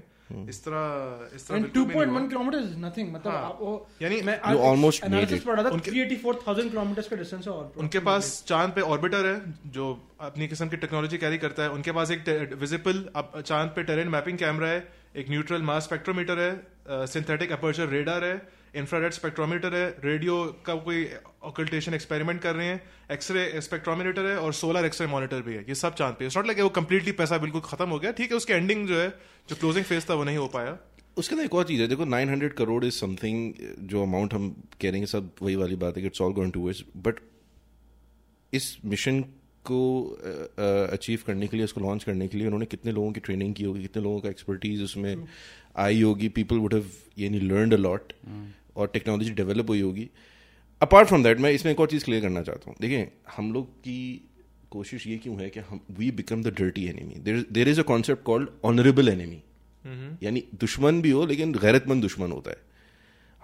[0.50, 4.21] इस तरह इस तरह नहीं 2.1 हुआ। किलोमीटर इज़ नथिंग मतलब हाँ। आप वो यानी
[4.21, 8.71] मैं you एनालिसिस पढ़ा था उनके- 344000 किलोमीटर का डिस्टेंस है और उनके पास चाँद
[8.71, 9.88] पे ऑर्बिटर है जो
[10.21, 13.05] अपनी किस्म की टेक्नोलॉजी कैरी करता है। उनके पास एक विजिबल
[13.41, 18.62] चाँद पे टेरेन मैपिंग कैमरा है एक न्यूट्रल मास स्पेक्ट्रोमीटर है सिंथेटिक अपर्चर रेडार है
[18.75, 21.08] इंफ्रारेड स्पेक्ट्रोमीटर है रेडियो का कोई
[21.44, 25.75] ऑकल्टेशन एक्सपेरिमेंट कर रहे हैं एक्सरे स्पेक्ट्रोमीटर है और सोलर एक्सरे मॉनिटर भी है। ये
[25.75, 28.38] सब चाँद पे इट्स नॉट लाइक वो कंप्लीटली पैसा बिल्कुल खत्म हो गया। ठीक है
[28.38, 29.10] उसके एंडिंग जो है
[29.50, 30.77] जो क्लोजिंग फ़ेज़ था वो नहीं हो पाया।
[31.18, 33.53] उसके अंदर एक और चीज़ है। देखो 900 करोड़ इज़ समथिंग
[33.88, 34.50] जो अमाउंट हम
[34.81, 37.20] कह रहे हैं सब वही वाली बात है कि it's all going to waste but
[38.53, 39.22] इस मिशन
[39.66, 39.81] को
[40.92, 43.53] अचीव uh, करने के लिए उसको लॉन्च करने के लिए उन्होंने कितने लोगों की ट्रेनिंग
[43.55, 45.25] की होगी कितने लोगों का एक्सपर्टीज उसमें
[45.77, 48.14] आई होगी। पीपल वुड हैव यानी लर्नड अ लॉट
[48.75, 50.09] और टेक्नोलॉजी डेवलप हुई होगी।
[50.81, 53.72] अपार्ट फ्रॉम दैट मैं इसमें एक और चीज़ क्लियर करना चाहता हूँ। देखिए हम लोग
[53.79, 54.29] की
[54.72, 58.24] कोशिश ये क्यों है कि हम we become the dirty enemy there is a concept
[58.24, 59.42] called honourable enemy
[60.24, 62.57] यानी दुश्मन भी हो लेकिन गैरतमंद दुश्मन होता है।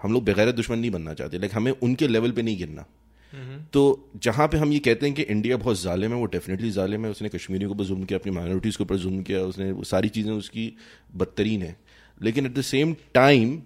[0.00, 2.86] हम लोग बेगैरत दुश्मन नहीं बनना चाहते लेकिन हमें उनके लेवल पे नहीं गिरना
[3.72, 3.80] तो
[4.22, 7.10] जहाँ पे हम ये कहते हैं कि इंडिया बहुत जालिम है वो डेफिनेटली जालिम है।
[7.10, 10.72] उसने कश्मीरियों के ऊपर किया अपनी माइनॉरिटीज़ के ऊपर किया उसने वो सारी चीज़ें उसकी
[11.16, 11.76] बदतरीन है।
[12.20, 13.60] लेकिन एट द सेम टाइम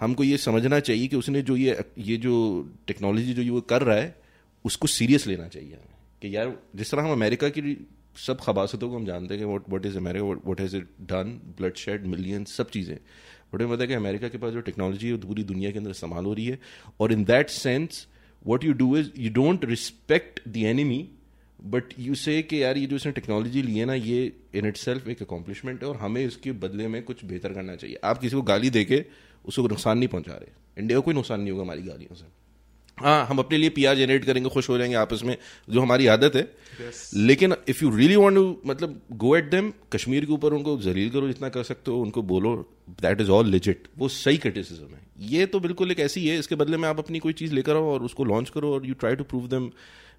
[0.00, 3.82] हमको ये समझना चाहिए कि उसने जो ये ये जो टेक्नोलॉजी जो ये वो कर
[3.82, 4.20] रहा है,
[4.64, 8.96] उसको सीरियस लेना चाहिए हमें। कि यार, जिस तरह हम अमेरिका की सब खबासतों को
[8.96, 12.70] हम जानते हैं कि what what is America what has it done bloodshed million सब
[12.70, 12.96] चीज़ें।
[13.54, 15.78] बट हमें पता है कि अमेरिका के पास जो टेक्नोलॉजी है, वो पूरी दुनिया के
[15.78, 16.58] अंदर इस्तेमाल हो रही है।
[17.00, 18.06] और in that sense
[18.46, 21.08] what you do is you don't respect the enemy
[21.64, 24.76] but you say कि यार, ये जो इसने टेक्नोलॉजी ली है ना, ये इन इट
[24.76, 28.36] सेल्फ एक अकॉम्पलिशमेंट है और हमें इसके बदले में कुछ बेहतर करना चाहिए। आप किसी
[28.36, 29.04] को गाली दे के
[29.44, 32.24] उसको नुकसान नहीं पहुँचा रहे। इंडिया को कोई नुकसान नहीं होगा हमारी गाड़ियों से।
[32.98, 35.36] हाँ हम अपने लिए पीआर जनरेट करेंगे खुश हो जाएँगे आपस में
[35.70, 36.42] जो हमारी आदत है।
[37.14, 41.10] लेकिन if you really want to मतलब गो एट देम कश्मीर के ऊपर उनको जलील
[41.10, 42.54] करो जितना कर सकते हो उनको बोलो
[43.02, 46.54] दैट इज़ ऑल लिजिट वो सही क्रिटिसिज्म है। ये तो बिल्कुल एक ऐसी है इसके
[46.54, 49.16] बदले में आप अपनी कोई चीज़ लेकर आओ और उसको लॉन्च करो और you try
[49.16, 49.70] to prove them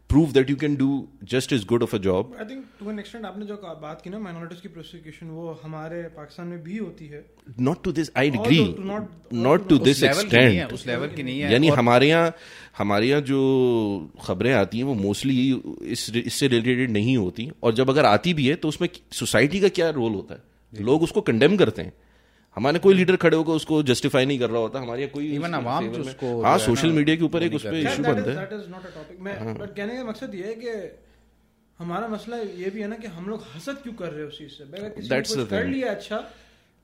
[0.10, 3.00] prove that you can do just as good of a job I think to an
[3.00, 7.08] extent आपने जो बात की ना माइनॉरिटीज की प्रोसिक्यूशन वो हमारे पाकिस्तान में भी होती
[7.08, 7.26] है।
[7.60, 11.52] Not to this I agree not- not to this extent उस लेवल की नहीं है।
[11.52, 12.34] यानी हमारे यहाँ
[12.78, 17.90] हमारे यहाँ जो खबरें आती हैं वो मोस्टली इस इससे रिलेटेड नहीं होती। और जब
[17.90, 20.42] अगर आती भी है तो उसमें सोसाइटी का क्या रोल होता है?
[20.82, 21.94] लोग उसको कंडेम करते हैं।
[22.56, 25.56] हमारे कोई लीडर खड़े होकर उसको जस्टिफाई नहीं कर रहा होता हमारे कोई Even उसके
[25.58, 28.04] अवाम favor जो में- उसको हाँ सोशल मीडिया के ऊपर एक नहीं उस पर। इशू
[28.04, 31.00] बनता है। बट कहने का मकसद ये है कि
[31.80, 34.38] हमारा मसला ये भी है ना कि हम लोग हसद क्यों कर रहे हैं उस
[34.38, 34.64] चीज़ से?
[34.90, 36.18] किसी कुछ कर लिया अच्छा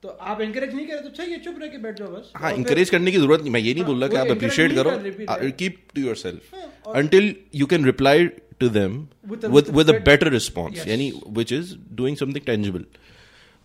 [0.04, 2.90] तो आप encourage नहीं करे तो चाहिए चुप रह के बैठ जाओ बस। हाँ इंकरेज
[2.90, 5.78] करने की ज़रूरत नहीं। मैं ये नहीं बोल रहा कि आप अप्रिशिएट करो। है। कीप
[5.96, 6.96] टू योर सेल्फ हाँ, a-
[9.32, 10.88] with with a with a bet- better response Yes.
[10.88, 11.66] यानी which is
[12.02, 12.84] doing something tangible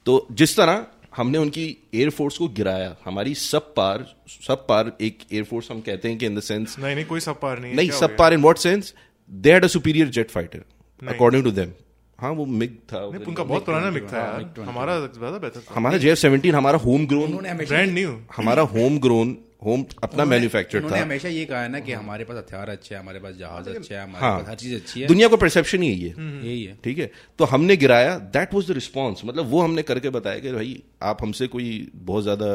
[0.06, 4.04] तो जिस तरह हमने उनकी एयरफोर्स को गिराया। हमारी सब पार
[4.46, 7.40] सब पार एक एयरफोर्स हम कहते हैं कि इन द सेंस नहीं नहीं कोई सब
[7.40, 8.94] पार नहीं नहीं सब पार in what sense
[9.30, 10.64] they had a superior jet fighter
[11.02, 11.72] according to them
[12.18, 15.60] हाँ वो मिग था नहीं, उनका बहुत पुराना मिग था हाँ, यार। हमारा ज़्यादा बेहतर
[15.60, 20.48] था। हमारा जेएफ सेवेंटीन हमारा होम ग्रोन ब्रांड न्यू हमारा होम ग्रोन होम अपना उन्होंने
[20.90, 23.68] था। हमेशा ये कहा है ना कि हमारे पास हथियार अच्छे हैं हमारे पास जहाज़
[23.68, 26.38] अच्छे हैं हमारे हाँ पास हर चीज़ अच्छी है। दुनिया को परसेप्शन ही। यही हम्म।
[26.38, 27.10] है यही है। ठीक है?
[27.38, 31.22] तो हमने गिराया दैट वाज द रिस्पांस मतलब वो हमने करके बताया कि भाई आप
[31.22, 32.50] हमसे कोई बहुत ज़्यादा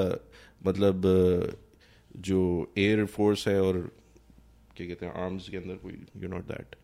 [0.61, 1.09] मतलब
[2.21, 2.39] जो
[2.77, 3.77] एयर फोर्स है और
[4.77, 6.75] क्या कहते हैं आर्म्स के अंदर कोई यू नॉट दैट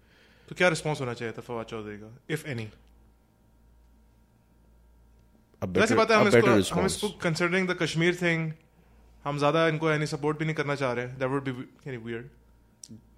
[0.47, 2.85] तो क्या रिस्पॉन्स होना चाहिए था फवाद चौधरी का इफ़ एनी है
[5.61, 8.51] हम बेटर इसको हम इसको कंसिडरिंग द कश्मीर थिंग
[9.27, 11.07] हम ज़्यादा इनको यानी सपोर्ट भी नहीं करना चाह रहे.
[11.19, 11.51] दैट वुड बी
[11.87, 12.27] यानी वियर्ड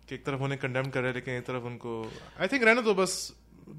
[0.10, 2.02] कि एक तरफ़ उन्हें कंडेम कर रहे हैं लेकिन एक तरफ़ उनको
[2.42, 3.16] आई थिंक रहने दो बस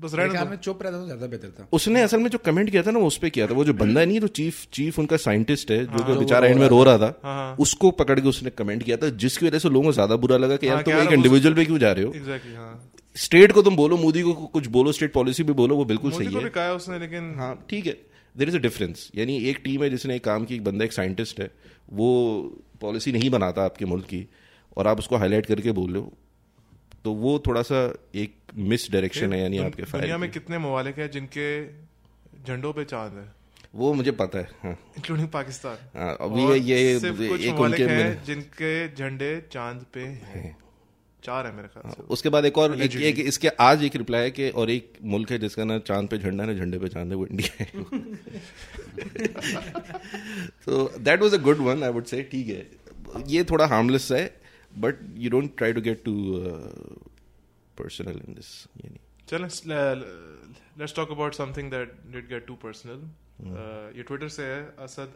[0.03, 0.45] बस रहने दो.
[0.47, 1.67] में चुप रहता तो ज़्यादा बेहतर था.
[1.73, 3.55] उसने असल में जो कमेंट किया था ना वो उस पे किया था.
[3.55, 6.59] वो जो बंदा नहीं है, जो चीफ चीफ उनका साइंटिस्ट है जो हाँ। बेचारा एंड
[6.61, 9.69] में रो रहा था हाँ। उसको पकड़ के उसने कमेंट किया था जिसकी वजह से
[9.69, 12.05] लोगों को ज़्यादा बुरा लगा कि यार हाँ, तुम एक इंडिविजुअल पे क्यों जा रहे
[12.05, 12.13] हो?
[12.57, 12.91] हाँ.
[13.17, 16.35] स्टेट को तुम बोलो मोदी को कुछ बोलो स्टेट पॉलिसी भी बोलो वो बिल्कुल सही
[16.35, 17.97] है। है उसने लेकिन हाँ ठीक है।
[18.37, 20.93] देर इज़ अ डिफरेंस यानी एक टीम है जिसने एक काम की एक बंदा एक
[20.93, 21.51] साइंटिस्ट है
[21.93, 22.11] वो
[22.81, 24.27] पॉलिसी नहीं बनाता आपके मुल्क की
[24.77, 26.13] और आप उसको हाईलाइट करके बोल रहे हो
[27.05, 31.11] तो वो थोड़ा सा एक मिस डायरेक्शन है यानी आपके दुनिया में कितने ममालिक हैं
[31.11, 31.67] जिनके
[32.45, 33.33] झंडों पे चाँद है?
[33.75, 36.97] वो मुझे पता है हाँ। इंक्लूडिंग पाकिस्तान हाँ, अभी ये ये
[37.51, 40.57] एक उनके हैं जिनके झंडे चाँद पे हैं।
[41.25, 44.23] चार है मेरे ख्याल से उसके बाद एक और एक, एक इसके आज एक रिप्लाई
[44.23, 46.89] है कि और एक मुल्क है जिसका ना चाँद पे झंडा है ना झंडे पे
[46.89, 47.67] चाँद है वो इंडिया है।
[50.65, 54.25] तो that was a good one I would say ठीक है। ये थोड़ा हार्मलेस है
[54.79, 56.15] but you don't try to get too
[57.79, 58.51] personal in this
[58.85, 59.49] यानी। चलें
[60.79, 62.99] let's talk about something that did get too personal
[63.97, 65.13] ये ट्विटर से है Asad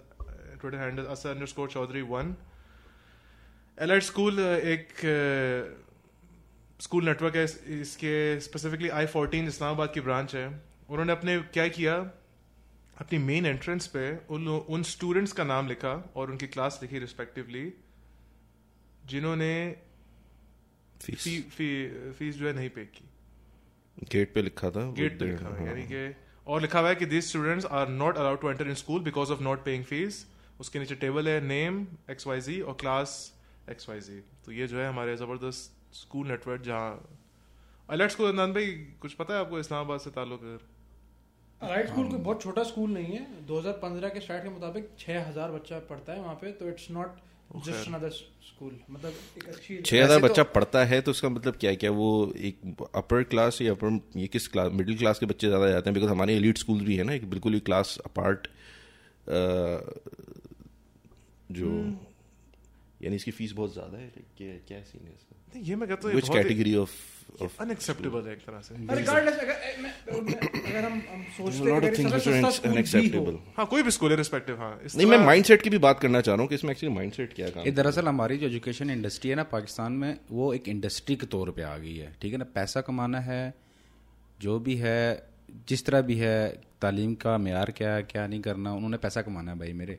[0.60, 2.34] Twitter handle Asad underscore Chaudhry one
[3.78, 4.92] elite school एक
[6.80, 7.44] स्कूल नेटवर्क है
[7.80, 10.46] इसके specifically I fourteen Islamabad की branch है।
[10.90, 11.96] उन्होंने अपने क्या किया?
[13.00, 17.72] अपनी मेन एंट्रेंस पे उन उन स्टूडेंट्स का नाम लिखा और उनकी क्लास लिखी रिस्पेक्टिवली
[19.06, 19.54] जिन्होंने
[21.00, 23.08] फ़ीस फ़ी, फ़ी, फ़ीस जो है नहीं पे की।
[24.12, 26.14] गेट पे लिखा था गेट पे लिखा है यानी कि
[26.46, 29.32] और लिखा हुआ है कि this students are not allowed to enter in school because
[29.32, 30.26] of not paying fees
[30.60, 33.16] उसके नीचे टेबल है नेम एक्स वाई जी और क्लास
[33.70, 36.88] एक्स वाई जी तो ये जो है हमारे ज़बरदस्त स्कूल नेटवर्क जहाँ
[37.88, 38.66] अलर्ट स्कूल अदनान भाई
[39.00, 40.56] कुछ पता है आपको इस्लामाबाद से ताल्लुक है
[41.60, 45.78] राइट स्कूल कोई बहुत छोटा स्कूल नहीं है। 2015 के स्टार्ट के मुताबिक 6000 बच्चा
[45.90, 47.20] पढ़ता है वहाँ पे तो it's not
[47.66, 51.28] just another school मतलब एक अच्छी छह हज़ार वैसे तो- बच्चा पढ़ता है तो उसका
[51.28, 51.76] मतलब क्या है?
[51.76, 52.08] क्या वो
[52.50, 55.94] एक अपर क्लास या अपर ये किस क्लास मिडिल क्लास के बच्चे ज़्यादा जाते हैं?
[55.94, 58.48] बिकॉज़ हमारे एलिट स्कूल भी है ना एक बिल्कुल ही क्लास अपार्ट
[61.52, 61.72] जो
[63.04, 66.14] यानी इसकी फ़ीस बहुत ज़्यादा है क्या क्या सीन है इसका ये मैं कहता हूँ
[66.14, 66.92] which category of
[67.42, 69.54] of unacceptable है एक तरह से रिगार्डलेस अगर
[70.04, 73.32] अगर हम हम सोचते भी unacceptable.
[73.32, 76.20] हो, हाँ कोई भी स्कूल है रिस्पेक्टिव हाँ नहीं मैं माइंडसेट की भी बात करना
[76.20, 79.30] चाह रहा हूँ कि इसमें एक्चुअली माइंडसेट क्या काम ये दरअसल हमारी जो एजुकेशन इंडस्ट्री
[79.30, 82.38] है ना पाकिस्तान में वो एक इंडस्ट्री के तौर पे आ गई है ठीक है
[82.38, 83.42] ना पैसा कमाना है
[84.38, 85.02] जो भी है
[85.68, 86.36] जिस तरह भी है
[86.84, 89.94] तालीम का मैार क्या है क्या नहीं करना उन्होंने पैसा कमाना है भाई मेरे।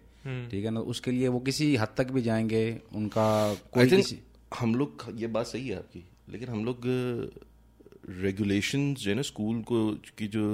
[0.49, 0.79] ठीक है ना?
[0.79, 2.63] उसके लिए वो किसी हद तक भी जाएँगे
[2.95, 3.27] उनका
[3.73, 4.19] कोई think, किसी
[4.59, 6.81] हम लोग ये बात सही है आपकी लेकिन हम लोग
[8.21, 9.79] रेगुलेशन जो है ना स्कूल को
[10.17, 10.45] की जो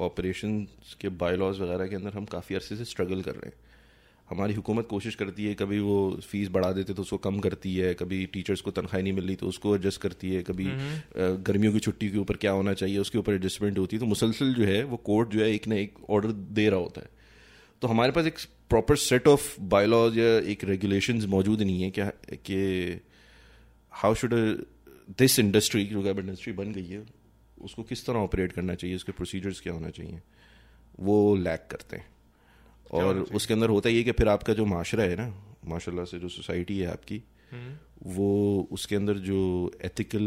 [0.00, 0.60] ऑपरेशन
[1.00, 3.56] के बायलॉज वगैरह के अंदर हम काफ़ी अरसे से स्ट्रगल कर रहे हैं।
[4.30, 7.94] हमारी हुकूमत कोशिश करती है कभी वो फ़ीस बढ़ा देते तो उसको कम करती है
[7.94, 10.66] कभी टीचर्स को तनख्वाह नहीं मिल रही तो उसको एडजस्ट करती है कभी
[11.16, 14.54] गर्मियों की छुट्टी के ऊपर क्या होना चाहिए उसके ऊपर एडजस्टमेंट होती है तो मुसलसल
[14.54, 17.08] जो है वो कोर्ट जो है एक ना एक ऑर्डर दे रहा होता है।
[17.82, 18.38] तो हमारे पास एक
[18.70, 23.00] प्रॉपर सेट ऑफ़ बायलॉज या एक रेगुलेशंस मौजूद नहीं है क्या कि
[23.92, 24.34] हाउ शुड
[25.18, 27.06] दिस इंडस्ट्री जो अब इंडस्ट्री बन गई है
[27.60, 30.20] उसको किस तरह ऑपरेट करना चाहिए उसके प्रोसीजर्स क्या होना चाहिए
[31.00, 32.06] वो लैक करते हैं।
[32.90, 35.32] और उसके अंदर होता ये कि फिर आपका जो माशरा है ना
[35.68, 37.22] माशाल्लाह से जो सोसाइटी है आपकी
[38.06, 39.40] वो उसके अंदर जो
[39.84, 40.26] एथिकल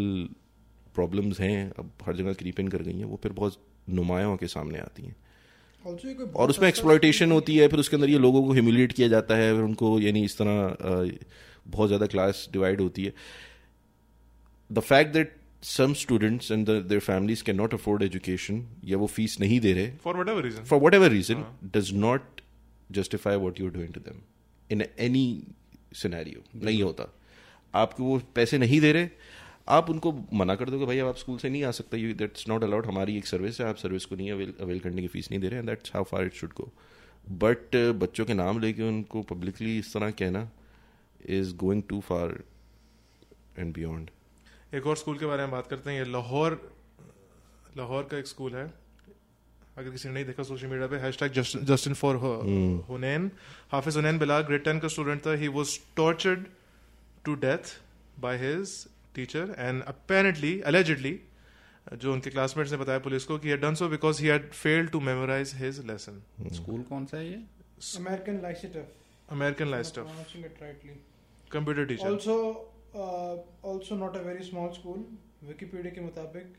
[0.95, 4.47] प्रॉब्लम्स हैं अब हर जगह क्रीप इन कर गई हैं वो फिर बहुत नुमाया होकर
[4.50, 5.15] सामने आती हैं।
[6.36, 9.54] और उसमें एक्सप्लॉयटेशन होती है फिर उसके अंदर ये लोगों को ह्यूमिलेट किया जाता है
[9.54, 10.56] फिर उनको यानी इस तरह
[11.67, 13.13] बहुत ज़्यादा क्लास डिवाइड होती है।
[14.69, 19.39] The fact that some students and their families can not afford education या वो फ़ीस
[19.39, 21.43] नहीं दे रहे for whatever reason for whatever reason
[21.74, 22.40] does not
[22.91, 24.21] justify what you're doing to them
[24.69, 25.25] in any
[25.95, 27.08] scenario नहीं होता।
[27.73, 29.10] आपको वो पैसे नहीं दे रहे
[29.69, 32.13] आप उनको मना कर दो कि भाई अब आप स्कूल से नहीं आ सकते यू
[32.15, 35.08] दैट्स नॉट अलाउड हमारी एक सर्विस है आप सर्विस को नहीं अवेल अवेल करने की
[35.08, 36.71] फ़ीस नहीं दे रहे that's how far it should go
[37.43, 40.49] but बच्चों के नाम लेके उनको पब्लिकली इस तरह कहना
[41.30, 42.43] is going too far
[43.58, 44.10] and beyond
[44.75, 46.60] एक और स्कूल के बारे में बात करते हैं ये लाहौर
[47.77, 48.65] लाहौर का एक स्कूल है।
[49.77, 51.31] अगर किसी ने नहीं देखा सोशल मीडिया पे hashtag
[51.65, 52.15] justice for
[52.89, 53.29] Hunain
[53.71, 55.34] Hafiz Hunain Bilal grade ten का स्टूडेंट था.
[55.41, 56.45] He was tortured
[57.25, 57.73] to death
[58.21, 58.73] by his
[59.15, 61.19] teacher and apparently allegedly
[61.93, 64.89] जो उनके क्लासमेट्स ने बताया पुलिस को कि had done so because he had failed
[64.91, 66.21] to memorise his lesson
[66.53, 67.39] school कौन सा है ये?
[67.97, 68.86] American Lycetuff
[69.31, 70.03] American Lycetuff
[71.51, 72.38] computer teacher also
[73.71, 75.05] also not a very small school
[75.47, 76.55] Wikipedia के मुताबिक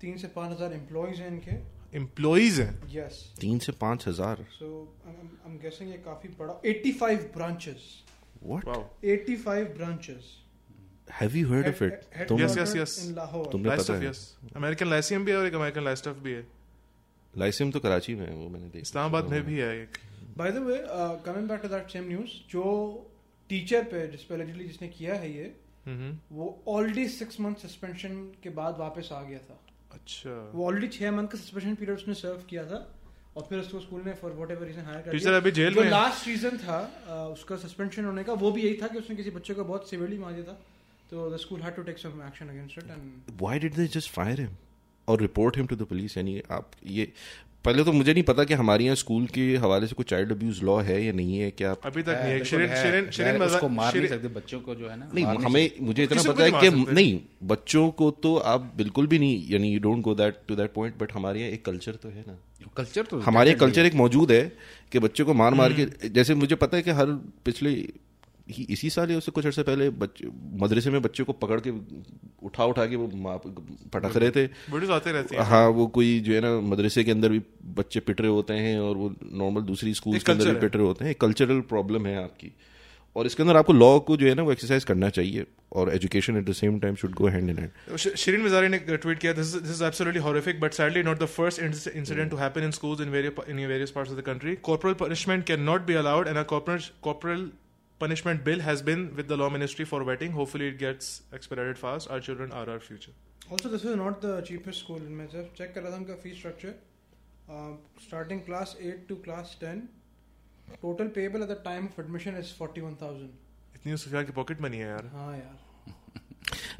[0.00, 1.56] तीन से पाँच हज़ार एम्प्लॉयज़ हैं इनके.
[1.92, 4.66] Employees हैं। यस तीन से पाँच हज़ार। सो
[5.06, 5.14] आई
[5.50, 7.86] एम गेसिंग ये काफ़ी बड़ा 85 branches
[8.44, 8.64] what
[9.04, 10.36] 85 branches
[11.20, 12.00] have you heard of it
[12.32, 12.98] Yes, yes, yes.
[13.52, 14.10] तुमने पता है?
[14.10, 14.18] yes.
[14.56, 16.46] American Lyceum भी है और एक American life stuff भी है।
[17.34, 19.98] लाइसिम तो कराची में है वो मैंने देखा। इस्लामाबाद में भी है एक।
[20.38, 20.82] By the way
[21.24, 22.64] coming back to that same news जो
[23.50, 25.54] टीचर पे जिस पे allegedly जिसने किया है ये
[25.86, 29.60] हम्म। वो ऑलरेडी सिक्स मंथ सस्पेंशन के बाद वापस आ गया था।
[29.98, 32.86] अच्छा। वो ऑलरेडी छह मंथ का सस्पेंशन पीरियड उसने सर्व किया था
[33.36, 35.80] और फिर उसको स्कूल ने for whatever reason hire कर टीचर अभी जेल जो
[35.80, 36.78] में है। लास्ट रीजन था
[37.32, 40.18] उसका सस्पेंशन होने का वो भी यही था कि उसने किसी बच्चे को बहुत सिवियरली
[40.18, 40.58] मार दिया था।
[41.10, 44.10] तो the school had to take some action against it and why did they just
[44.12, 44.56] fire him
[45.08, 47.12] और report him to the police यानी आप ये
[47.64, 50.62] पहले तो मुझे नहीं पता कि हमारे यहाँ स्कूल के हवाले से कोई चाइल्ड अब्यूज
[50.64, 53.46] लॉ है या नहीं है क्या अभी तक नहीं है। शिरीन है। शिरीन शिरीन है,
[53.46, 56.50] उसको मार नहीं सकते बच्चों को जो है ना नहीं हमें मुझे इतना पता है
[56.52, 60.56] कि नहीं बच्चों को तो आप बिल्कुल भी नहीं यानी you don't go that to
[60.56, 62.38] that point but हमारे यहाँ एक कल्चर तो है ना।
[62.76, 64.42] कल्चर तो हमारे कल्चर एक मौजूद है
[64.92, 67.06] कि बच्चे को मार मार हम्म। के जैसे मुझे पता है कि हर
[67.44, 67.72] पिछले
[68.68, 69.88] इसी साल उससे कुछ अर्से पहले
[70.62, 71.70] मदरसे में बच्चे को पकड़ के
[72.46, 73.06] उठा उठा के वो
[73.94, 74.44] पटक रहे थे।
[74.92, 77.42] आते रहते हैं। हाँ वो कोई जो है ना मदरसे के अंदर भी
[77.76, 80.86] बच्चे पिट रहे होते हैं और वो नॉर्मल दूसरी स्कूल के अंदर भी पिट रहे
[80.86, 82.52] होते हैं। कल्चरल प्रॉब्लम है आपकी।
[83.16, 86.36] और इसके अंदर आपको लॉ को जो है ना वो एक्सरसाइज करना चाहिए और education
[86.36, 89.54] at the same time should go hand in hand Shireen Mazari ने ट्वीट किया this
[89.56, 91.62] is absolutely horrific but sadly not the first
[91.96, 95.86] incident to happen in schools in various parts of the country corporal punishment can not
[95.86, 97.50] be allowed and a corporal
[98.00, 100.32] punishment bill has been with the law ministry for vetting.
[100.32, 102.10] Hopefully it gets expedited fast.
[102.10, 103.14] Our children are our future.
[103.52, 106.36] Also this is not the cheapest school मैं जब check कर रहा था उनका fees
[106.38, 106.74] structure
[108.06, 109.80] starting class eight to class ten
[110.82, 113.30] total payable at the time of admission is forty one thousand
[113.76, 115.94] इतनी सुफिया की pocket money है यार। हाँ यार।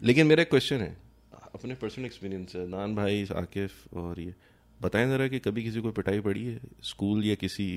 [0.03, 0.97] लेकिन मेरा क्वेश्चन है।
[1.55, 4.35] अपने पर्सनल एक्सपीरियंस है। नान भाई आकिफ और ये।
[4.83, 6.61] बताएँ जरा कि कभी किसी को पिटाई पड़ी है?
[6.83, 7.69] स्कूल या किसी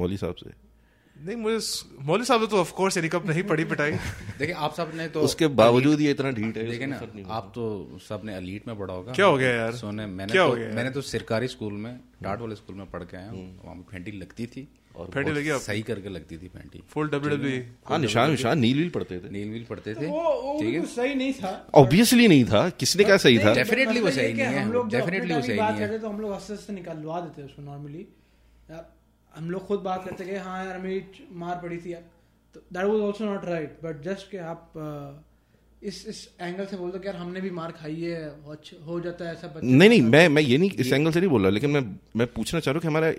[0.00, 0.67] मौली साहब से?
[1.18, 1.58] नहीं मुझे
[2.06, 3.92] मौलवी साहब तो ऑफ़ कोर्स यानी कब नहीं पड़ी पिटाई।
[4.38, 7.00] देखिए आप सबने तो उसके बावजूद ये इतना ढीठ है देखिए ना
[7.36, 7.64] आप तो
[8.08, 9.72] सबने अलीट में पढ़ा होगा। क्या हो गया यार?
[9.74, 12.90] सोने मैंने क्या तो हो गया मैंने तो सरकारी स्कूल में टाट वाले स्कूल में
[12.90, 15.60] पढ़ के आया हूँ। हम्म। वहाँ पे फेंटी लगती थी। और फेंटी लगी आप?
[15.60, 19.50] सही करके लगती थी फेंटी फुल डब्ल्यू हाँ निशान निशान नील वील पढ़ते थे। नील
[19.50, 23.38] वील पढ़ते थे। वो ठीक है। सही नहीं था। ऑब्वियसली नहीं था। किसने कहा सही
[23.38, 23.52] था?
[23.52, 26.52] नहीं, Definitely वो सही नहीं है, अपने वो सही नहीं है। तो हम लोग हँसते
[26.52, 28.06] हँसते निकलवा देते उसको नॉर्मली
[29.38, 32.02] हम लोग खुद बात करते हाँ यार मेरी मार पड़ी थी यार।
[32.54, 35.24] तो that was also not right but just के आप अ,
[35.82, 38.54] इस इस एंगल से बोल दो यार हमने भी मार खाई है हो
[38.86, 41.30] हो जाता है ऐसा बच्चे। नहीं नहीं मैं मैं ये नहीं इस एंगल से नहीं
[41.30, 41.82] बोल रहा लेकिन मैं
[42.16, 43.12] मैं पूछना चाह रहा हूँ कि हमारा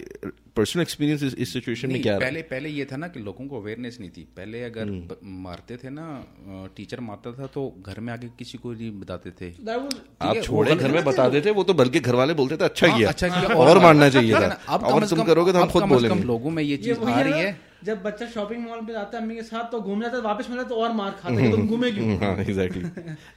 [0.55, 3.61] पर्सनल एक्सपीरियंस इस, इस सिचुएशन में क्या पहले पहले ये था ना कि लोगों को
[3.61, 6.07] अवेयरनेस नहीं थी। पहले अगर हम्म। ब- मारते थे ना
[6.77, 9.51] टीचर मारता था तो घर में आगे किसी को नहीं बताते थे।
[10.21, 12.97] आप छोड़े घर में बता देते वो तो बल्कि घर वाले बोलते थे अच्छा हाँ,
[12.97, 16.23] किया। अच्छा और और मानना चाहिए था। अब और तुम करोगे तो हम खुद बोलेंगे।
[16.23, 19.35] लोगों में ये चीज़ आ रही है। जब बच्चा शॉपिंग मॉल पे जाता है अम्मी
[19.35, 21.67] के साथ तो घूम जाता है वापस मिलता है तो और मार खाता है तुम
[21.71, 22.17] घूमे क्यों?
[22.19, 22.83] हाँ एग्जैक्टली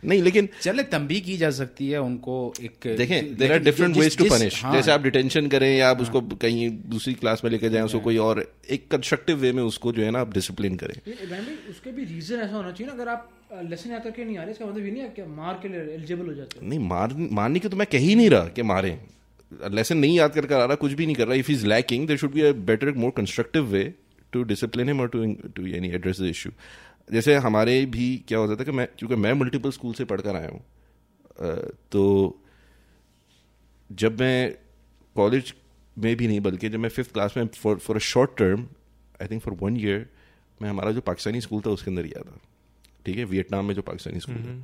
[0.09, 4.17] नहीं लेकिन चले तंबी की जा सकती है उनको एक देखें there are different ways
[4.19, 7.69] to punish हाँ, जैसे आप डिटेंशन करें या आप उसको कहीं दूसरी क्लास में लेकर
[7.69, 10.95] जाएँ उसको कोई और एक कंस्ट्रक्टिव वे में उसको जो है ना आप डिसिप्लिन करें।
[11.71, 13.31] उसके भी रीजन ऐसा होना चाहिए ना अगर आप
[13.71, 15.81] लेसन याद करके नहीं आ रहे इसका मतलब ये नहीं है कि मार के लिए
[15.95, 18.63] एलिजिबल हो जाते हो। नहीं मार मारने की तो मैं कह ही नहीं रहा कि
[18.63, 18.99] मारें।
[19.73, 22.07] लेसन नहीं याद कर कर आ रहा कुछ भी नहीं कर रहा। If is lacking
[22.09, 23.83] there should be a better more constructive way
[24.33, 25.25] to discipline him और टू
[25.57, 26.51] टू यानी एड्रेस द इशू
[27.13, 30.49] जैसे हमारे भी क्या होता था कि मैं, क्योंकि मैं मल्टीपल स्कूल से पढ़कर आया
[30.49, 30.65] हूँ
[31.93, 32.03] तो
[33.91, 34.55] जब मैं
[35.17, 35.55] कॉलेज
[35.97, 38.67] में भी नहीं, बल्कि जब मैं फिफ्थ क्लास में for for a short term
[39.23, 40.09] I think for one year
[40.63, 42.39] मैं, हमारा जो पाकिस्तानी स्कूल था, उसके अंदर गया था।
[43.07, 43.25] ठीक है?
[43.25, 44.55] वियतनाम में जो पाकिस्तानी स्कूल था।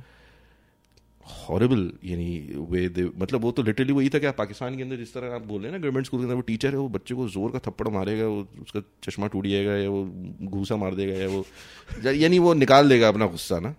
[1.29, 2.27] हॉरेबल यानी
[2.69, 5.35] वे दे मतलब वो तो लिटरली वही था कि आप पाकिस्तान के अंदर जिस तरह
[5.35, 7.27] आप बोल रहे हैं ना गवर्नमेंट स्कूल के अंदर वो टीचर है, वो बच्चे को
[7.29, 10.05] ज़ोर का थप्पड़ मारेगा, वो उसका चश्मा टूट जाएगा या वो
[10.49, 11.45] घूसा मार देगा या वो
[12.05, 13.75] यानी वो निकाल देगा अपना गुस्सा ना।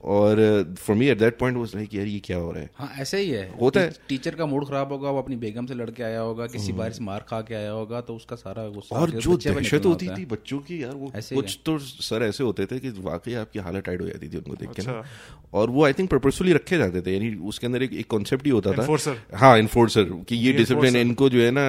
[0.00, 0.40] और
[0.78, 2.70] for me at that point was like यार ये क्या हो रहा है?
[2.74, 5.74] हाँ ऐसे ही है। होता है। टीचर का मूड खराब होगा वो अपनी बेगम से
[5.74, 8.96] लड़के आया होगा किसी बार से मार खा के आया होगा तो उसका सारा गुस्सा
[8.96, 12.78] और जो दहशत होती थी बच्चों की यार वो कुछ तो सर ऐसे होते थे
[12.78, 15.84] कि वाकई आपकी हालत टाइट हो जाती थी उनको देख के ना। अच्छा। और वो
[15.84, 19.16] आई थिंक पर्पसफुली रखे जाते थे यानी उसके अंदर एक एक कॉन्सेप्ट ही होता था।
[19.34, 21.66] हाँ इन्फोर्सर कि ये डिसिप्लिन इनको जो है ना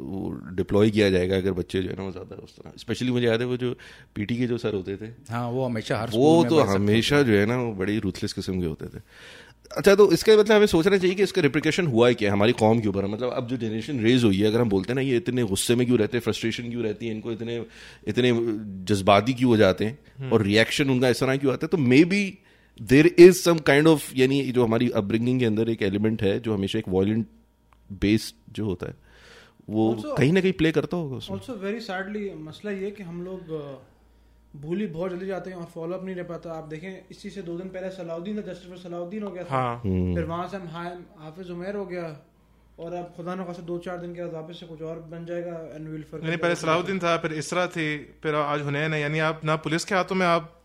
[0.00, 3.26] वो डिप्लॉय किया जाएगा अगर बच्चे जो है ना वो ज़्यादा उस तरह। स्पेशली मुझे
[3.26, 3.74] याद है वो जो
[4.14, 7.22] पीटी के जो सर होते थे। हाँ वो हमेशा हर वो स्कूल में तो हमेशा
[7.22, 9.00] जो है ना वो बड़ी रूथलेस किस्म के होते थे।
[9.76, 12.80] अच्छा तो इसका मतलब हमें सोचना चाहिए कि इसका रिप्रिकेशन हुआ है क्या हमारी कौम
[12.80, 13.06] के ऊपर?
[13.06, 15.74] मतलब अब जो जनरेशन रेज हुई है अगर हम बोलते हैं ना ये इतने गुस्से
[15.76, 17.56] में क्यों रहते हैं फ्रस्ट्रेशन क्यों रहती है इनको इतने
[18.08, 18.32] इतने
[18.84, 20.30] जज्बाती क्यों हो जाते हैं?
[20.30, 21.68] और रिएक्शन उनका इस तरह क्यों आता है?
[21.68, 22.22] तो maybe
[22.80, 26.54] there is some kind of यानी जो हमारी अपब्रिंगिंग के अंदर एक एलिमेंट है जो
[26.54, 27.26] हमेशा एक वॉयलेंट
[28.00, 28.94] बेस्ड जो होता है
[29.70, 33.02] वो Also- कहीं ना कहीं प्ले करता होगा उसमें। ऑल्सो वेरी सैडली मसला ये कि
[33.02, 33.52] हम लोग
[34.54, 37.30] भूल ही बहुत जल्दी जाते हैं और फॉलो अप नहीं रह पाता। आप देखें इसी
[37.30, 40.56] से दो दिन पहले सलाउद्दीन था जस्टिस सलाउद्दीन हो गया था। हाँ। फिर वहाँ से
[40.56, 40.66] हम
[41.18, 42.04] हाफिज उमेर हो गया
[42.78, 45.24] और अब खुदा ना खासा दो चार दिन के बाद वापस से कुछ और बन
[45.26, 47.86] जाएगा एंड विल यानी पहले सलाउद्दीन था फिर इसरा थी
[48.22, 50.61] फिर आज हुनैन है। यानी आप ना पुलिस के हाथों में आप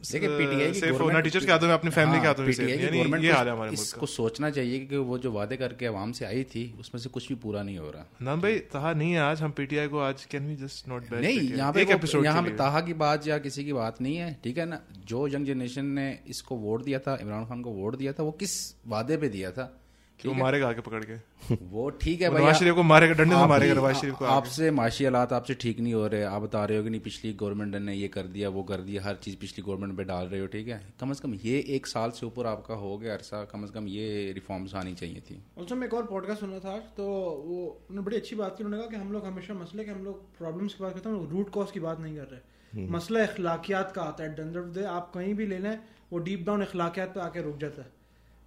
[0.00, 2.78] देखिए पीटीआई की government- टीचर्स के हाथों में अपनी फैमिली हाँ, के हाथों में पीटीआई
[2.78, 6.12] की गवर्नमेंट ये हाल है हमारे इसको सोचना चाहिए कि वो जो वादे करके आवाम
[6.12, 9.12] से आई थी उसमें से कुछ भी पूरा नहीं हो रहा। नाम भाई तहा नहीं
[9.12, 11.80] है आज हम पीटीआई को आज कैन वी जस्ट नॉट नहीं यहाँ पे
[12.24, 14.80] यहाँ पे ताहा की बात या किसी की बात नहीं है ठीक है ना?
[15.06, 18.32] जो यंग जनरेशन ने इसको वोट दिया था इमरान खान को वोट दिया था वो
[18.32, 19.80] किस वादे पे दिया था?
[20.26, 21.54] वो मारेगा आके पकड़ के?
[21.70, 24.14] वो ठीक है वो भाई नवाज़ शरीफ को मारेगा डंडे से आप- मारेगा नवाज़ शरीफ
[24.14, 27.00] को आपसे माशी हालात आपसे ठीक नहीं हो रहे। आप बता रहे हो कि नहीं
[27.00, 30.26] पिछली गवर्नमेंट ने ये कर दिया वो कर दिया हर चीज़ पिछली गवर्नमेंट पे डाल
[30.26, 30.94] रहे हो ठीक है?
[31.00, 33.88] कम से कम ये एक साल से ऊपर आपका हो गया अरसा कम से कम
[33.88, 37.04] ये रिफॉर्म्स आनी चाहिए थी। ऑल्सो मैं एक और पॉडकास्ट सुना था तो
[37.46, 40.04] वो उन्होंने बड़ी अच्छी बात की। उन्होंने कहा कि हम लोग हमेशा मसले के हम
[40.04, 43.92] लोग प्रॉब्लम्स की बात करते हैं रूट कॉज की बात नहीं कर रहे। मसला अखलाकियात
[43.92, 45.78] का आता है। डंडर दे आप कहीं भी ले लें
[46.12, 47.88] वो डीप डाउन अखलाकियात पे आके रुक जाता है।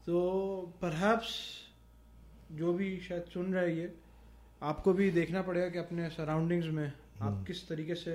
[0.05, 0.21] तो
[0.81, 1.60] परहैप्स
[2.51, 3.89] जो भी शायद सुन रहे हैं ये
[4.61, 8.11] आपको भी देखना पड़ेगा कि अपने सराउंडिंग्स में आप किस तरीके से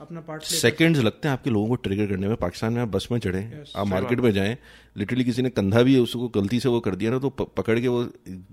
[0.00, 3.08] अपना पार्ट सेकंड्स लगते हैं आपके लोगों को ट्रिगर करने में। पाकिस्तान में आप बस
[3.12, 3.74] में चढ़े Yes.
[3.76, 4.56] आप मार्केट में जाएँ
[4.96, 7.88] लिटरली किसी ने कंधा भी उसको गलती से वो कर दिया ना तो पकड़ के
[7.88, 8.04] वो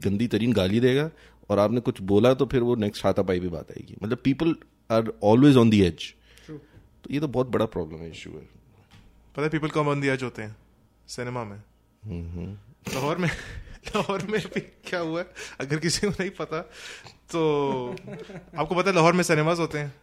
[0.04, 1.10] गंदी तरीन गाली देगा
[1.50, 4.56] और आपने कुछ बोला तो फिर वो नेक्स्ट हाथापाई भी बात आएगी। मतलब people
[4.90, 6.14] are always on the edge
[6.48, 8.46] तो ये तो बहुत बड़ा प्रॉब्लम है इशू है।
[9.36, 10.56] पता है people come on the edge होते हैं
[11.08, 11.58] सिनेमा में।
[12.94, 13.30] लाहौर में
[13.96, 15.20] लाहौर में भी क्या हुआ?
[15.20, 15.28] है
[15.60, 16.62] अगर किसी को नहीं पता
[17.32, 17.96] तो
[18.58, 19.94] आपको पता है लाहौर में सिनेमाज होते हैं।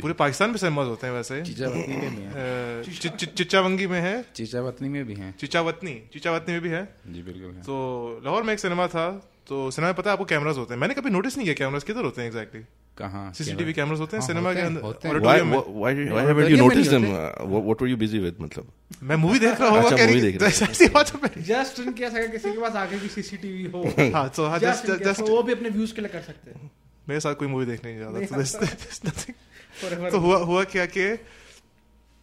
[0.00, 3.86] पूरे पाकिस्तान में सिनेमाज होते हैं वैसे। चिचावतनी में भी है। चिचावतनी चि- चि- चिच्चावंगी
[3.86, 8.20] में है। चिचावतनी में भी है। चिचावतनी चिचावतनी में भी है। जी बिल्कुल है। तो
[8.24, 10.94] लाहौर में एक सिनेमा था तो सिनेमा में पता है आपको कैमरास होते हैं। मैंने
[10.94, 12.60] कभी नोटिस नहीं किया कैमरास किधर होते हैं एग्जैक्टली
[12.98, 13.32] कहाँ?
[13.32, 16.24] सीसीटीवी कैमरास होते हैं हाँ, सिनेमा के अंदर होते हैं। why auditorium में। why why
[16.28, 17.00] haven't you Auditorium में noticed them?
[17.00, 18.72] नहीं Uh, what what were you busy with मतलब?
[19.02, 21.80] मैं मूवी देख रहा हूँ अच्छा, रही- movie देख रहे थे। ऐसी बात है जस्ट
[21.80, 23.82] इन केस अगर किसी के पास आगे की सीसीटीवी हो।
[24.14, 26.70] हाँ हाँ जस्ट जस्ट वो भी अपने व्यूज़ के लिए कर सकते हैं।
[27.08, 30.86] मेरे साथ कोई मूवी देखने नहीं जाता नहीं तो there's nothing- तो हुआ हुआ क्या
[30.86, 31.12] कि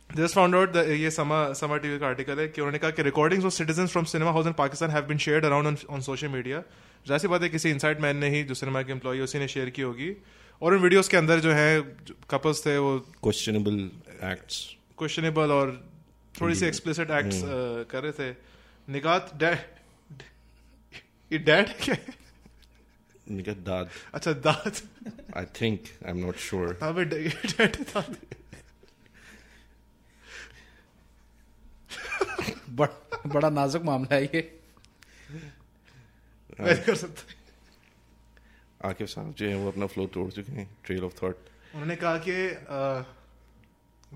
[0.10, 3.46] जस्ट फाउंड आउट ये समा समा टीवी का आर्टिकल है कि उन्होंने कहा कि recordings
[3.46, 6.64] of citizen from cinema house in Pakistan have been shared around on social media
[7.08, 9.70] जैसी बात है किसी इनसाइड मैन ने ही जो सिनेमा के एम्प्लॉय उसी ने शेयर
[9.70, 10.16] की होगी।
[10.62, 11.82] और उन वीडियोस के अंदर जो है
[12.30, 13.80] कपल्स थे वो questionable
[14.30, 14.56] acts.
[14.98, 15.90] क्वेश्चनेबल और
[16.42, 17.42] थोड़ी सी एक्सप्लिसिट एक्ट्स
[17.92, 18.36] कर रहे थे।
[18.88, 19.60] निकात डैड
[21.32, 21.96] ये डैड क्या?
[21.96, 22.18] है
[23.32, 23.90] निकट दाद.
[24.14, 24.74] अच्छा दाद।
[25.38, 26.74] I think I'm not sure.
[26.84, 28.06] हाँ मैं डैड था
[33.26, 34.59] बड़ा नाजुक मामला है ये।
[36.60, 37.38] हाँ। नहीं कर सकते
[38.88, 42.18] आकिब साहब जो है वो अपना फ्लो तोड़ चुके हैं ट्रेल ऑफ़ थॉट उन्होंने कहा
[42.28, 42.36] कि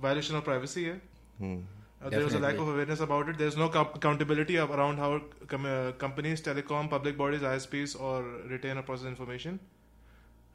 [0.03, 0.95] वायलेशन ऑफ़ प्राइवेसी है।
[1.39, 5.19] There is a lack of awareness about it there is no accountability around how
[5.53, 9.59] companies telecom public bodies ISPs और रिटेन और प्रोसेस इंफॉर्मेशन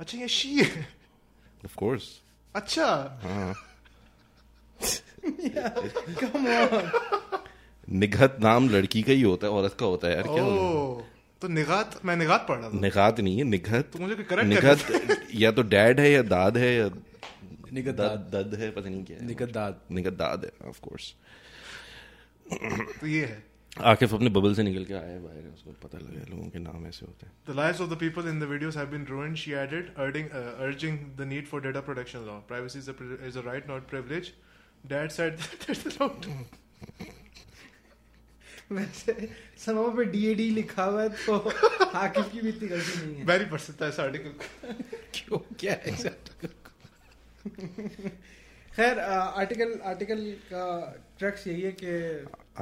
[0.01, 2.11] अच्छा ये शी ऑफ़ कोर्स
[2.55, 2.87] अच्छा।
[3.23, 3.55] हाँ।
[6.21, 6.91] कम ऑन
[7.89, 10.45] निघत नाम लड़की का ही होता है औरत का होता है यार क्या
[11.43, 15.27] तो निगात मैं निगात पढ़ रहा था। निगात नहीं है निगत तो मुझे करेक्ट निगत
[15.43, 16.89] या तो डैड है या दाद है या
[17.73, 18.01] निगत
[18.33, 21.15] दद है पता नहीं क्या निगत दाद। निगत दाद है ऑफ़ कोर्स
[23.01, 23.43] तो ये है।
[23.91, 27.07] आकिफ अपने बबल से निकल के आया बाहर उसको पता लगे लोगों के नाम ऐसे
[27.07, 29.95] होते हैं। The lives of the people in the videos have been ruined she added
[30.05, 30.31] urging
[30.69, 34.33] urging the need for data protection law privacy is a right not privilege
[34.87, 36.27] dad said that is not
[38.73, 43.25] वैसे समा पे DAD लिखा हुआ है तो आकिफ की भी इतनी गलती नहीं है।
[43.27, 44.45] मैं नहीं पढ़ सकता इस आर्टिकल को
[45.15, 45.39] क्यों?
[45.61, 46.53] क्या है इस article?
[48.77, 50.21] खैर आर्टिकल आर्टिकल
[50.53, 50.67] का
[51.19, 51.93] ट्रक्स यही है कि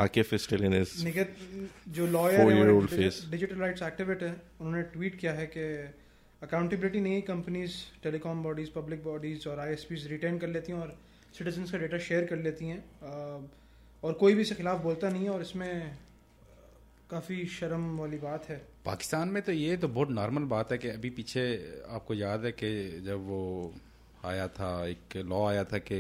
[0.05, 1.37] Akif is still in his Niket
[1.97, 5.65] जो lawyer Four-year-old digital rights activist है उन्होंने ट्वीट किया है कि
[6.43, 10.97] अकाउंटेबिलिटी नहीं companies telecom bodies public bodies और आईएसपीज रिटेन कर लेती हैं और
[11.39, 12.81] सिटीजन्स का डेटा शेयर कर लेती हैं।
[14.07, 15.97] और कोई भी इसके खिलाफ बोलता नहीं है और इसमें
[17.11, 20.89] काफ़ी शर्म वाली बात है। पाकिस्तान में तो ये तो बहुत नॉर्मल बात है कि
[20.89, 21.43] अभी पीछे
[21.91, 22.71] आपको याद है कि
[23.07, 23.41] जब वो
[24.25, 25.99] आया था एक लॉ आया था कि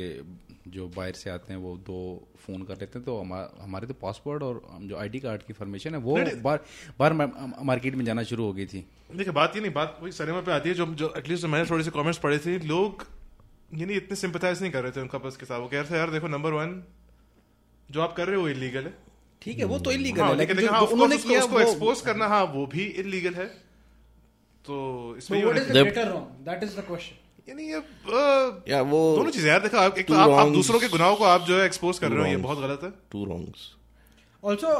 [0.74, 1.98] जो बाहर से आते हैं वो दो
[2.46, 5.52] फ़ोन कर लेते हैं तो हमा- हमारे तो पासपोर्ट और हम जो आईडी कार्ड की
[5.52, 6.64] फॉर्मेशन है वो बार
[6.98, 7.30] बाहर मा-
[7.64, 8.84] मार्केट में जाना शुरू हो गई थी।
[9.16, 11.84] देखिए बात ये नहीं बात वही सिनेमा पे आती है जो जो एटलीस्ट मैंने थोड़े
[11.84, 13.06] से कमेंट्स पढ़े थे लोग
[13.74, 15.90] ये नहीं इतने सिंपथाइज नहीं कर रहे थे उनका बस के साथ वो कह रहे
[15.90, 16.82] थे यार देखो नंबर वन
[17.90, 18.94] जो आप कर रहे हो इलीगल है।
[19.42, 22.00] ठीक है वो तो इलीगल हाँ, है लेकिन लेकिन हाँ, उन्होंने उसको, किया उसको एक्सपोज
[22.02, 23.46] करना हाँ वो भी इलीगल है।
[24.64, 24.74] तो
[25.18, 27.78] इसमें ये व्हाट होना is the greater wrong that is the question यानी ये
[28.72, 31.24] या वो दोनों चीज़ें यार देखो आप एक तो आप, आप दूसरों के गुनाहों को
[31.26, 33.70] आप जो है एक्सपोज कर रहे हो ये बहुत गलत है। टू रॉन्ग्स
[34.42, 34.72] ऑल्सो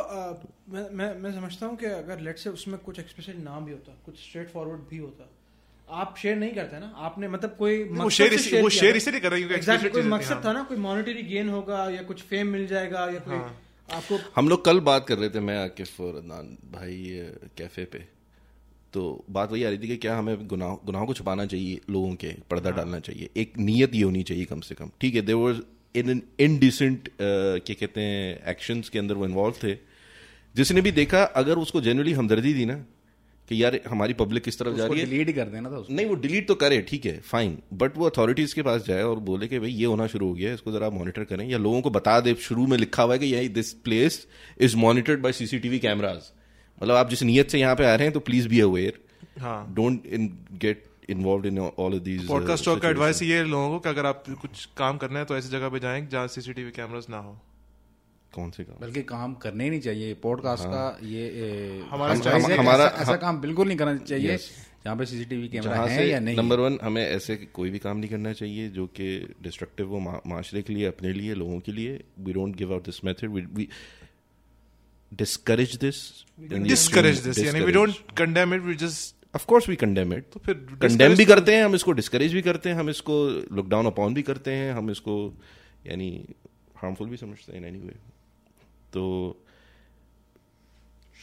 [0.72, 3.94] मैं मैं मैं समझता हूँ कि अगर लेट से उसमें कुछ एक्सप्रेशन नाम भी होता
[4.06, 5.28] कुछ स्ट्रेट फॉरवर्ड भी होता
[5.88, 9.20] आप शेयर नहीं करते ना आपने मतलब कोई वो मकसद शेयर इसी- वो शेयर। इसलिए
[9.20, 12.02] कर रहे हैं क्योंकि Exactly, कोई मकसद हाँ। था ना कोई मॉनेटरी गेन होगा या
[12.02, 13.54] कुछ फेम मिल जाएगा या कोई हाँ।
[13.88, 16.96] आपको हम लोग कल बात कर रहे थे मैं आकिफ और अदनान भाई
[17.58, 17.98] कैफ़े पे
[18.92, 22.14] तो बात वही आ रही थी कि क्या हमें गुनाह गुनाहों को छुपाना चाहिए लोगों
[22.14, 25.22] के पर्दा हाँ। डालना चाहिए एक नीयत ये होनी चाहिए कम से कम ठीक है
[25.22, 25.60] there was
[25.94, 29.74] in an indecent क्या कहते हैं एक्शंस के अंदर वो इन्वॉल्व थे
[30.54, 32.84] जिसने भी देखा अगर उसको जनरली हमदर्दी दी ना
[33.48, 35.06] कि यार हमारी पब्लिक किस तरफ़ जा रही है?
[35.06, 38.08] डिलीट कर देना था उसको। नहीं वो डिलीट तो करे ठीक है फाइन बट वो
[38.08, 40.72] अथॉरिटीज के पास जाए और बोले कि भाई ये होना शुरू हो गया है इसको
[40.72, 43.48] जरा मॉनिटर करें या लोगों को बता दे शुरू में लिखा हुआ है कि यही
[43.48, 44.26] this place
[44.60, 46.30] is monitored by CCTV cameras
[46.82, 48.98] मतलब आप जिस नीयत से यहाँ पे आ रहे हैं तो प्लीज़ बी अवेयर
[49.40, 53.68] हाँ। Don't in get involved in all of these podcast का एडवाइस ये है लोगों
[53.70, 56.70] को कि अगर आप कुछ काम करना है तो ऐसी जगह पे जाएँ जहाँ सीसीटीवी
[56.70, 57.40] कैमरास ना हो।
[58.34, 62.26] कौन से काम बल्कि काम करने ही नहीं चाहिए। पॉडकास्ट का ये ए, हमारा हम-
[62.26, 64.36] हम- हमारा ऐसा- ऐसा काम बिल्कुल नहीं करना चाहिए.
[64.84, 68.10] जहाँ पे सीसीटीवी कैमरा है या नहीं। नंबर वन हमें ऐसे कोई भी काम नहीं
[68.10, 72.32] करना चाहिए जो कि डिस्ट्रक्टिव हो माशरे के लिए अपने लिए लोगों के लिए। We
[72.32, 73.68] don't give out this method we
[75.14, 80.14] discourage this discourage this यानी we don't condemn it we just of course we condemn
[80.14, 82.90] it तो फिर कंडेम भी तो- करते हैं हम इसको डिस्करेज भी करते हैं हम
[82.90, 85.34] इसको लुक डाउन अपॉन भी करते हैं हम इसको
[85.86, 86.34] यानी
[86.76, 88.15] हार्मफुल भी समझते हैं एनी वे
[88.92, 89.04] तो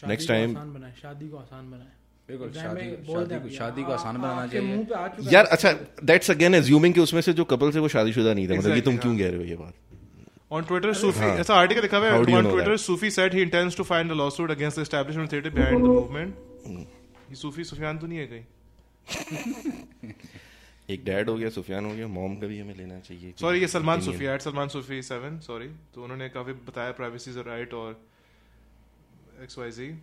[0.04, 1.92] आसान बनाए शादी को आसान बनाए
[2.30, 5.72] बिल्कुल शादी शादी को शादी को आसान बनाना चाहिए मुँह पे आ चुका यार अच्छा
[6.04, 8.82] दैट्स अगेन एज्यूमिंग कि उसमें से जो कपल से वो शादीशुदा नहीं था मतलब ये
[8.82, 9.74] तुम क्यों हाँ। कह रहे हो ये बात
[10.52, 12.74] On Twitter, Sufi, ऐसा आर्टिकल लिखा हुआ है on Twitter?
[12.78, 16.36] Sufi said he intends to file a lawsuit against the establishment theater behind the movement.
[17.30, 18.44] ये सूफी सुफियान तो नहीं है कहीं
[20.90, 23.68] एक डैड हो गया सुफियान हो गया मॉम का भी हमें लेना चाहिए सॉरी ये
[23.68, 24.02] Salman.
[24.02, 28.02] Sufi at Salman Sufi seven sorry तो उन्होंने काफ़ी बताया प्राइवेसी इज़ राइट और
[29.44, 29.94] X Y Z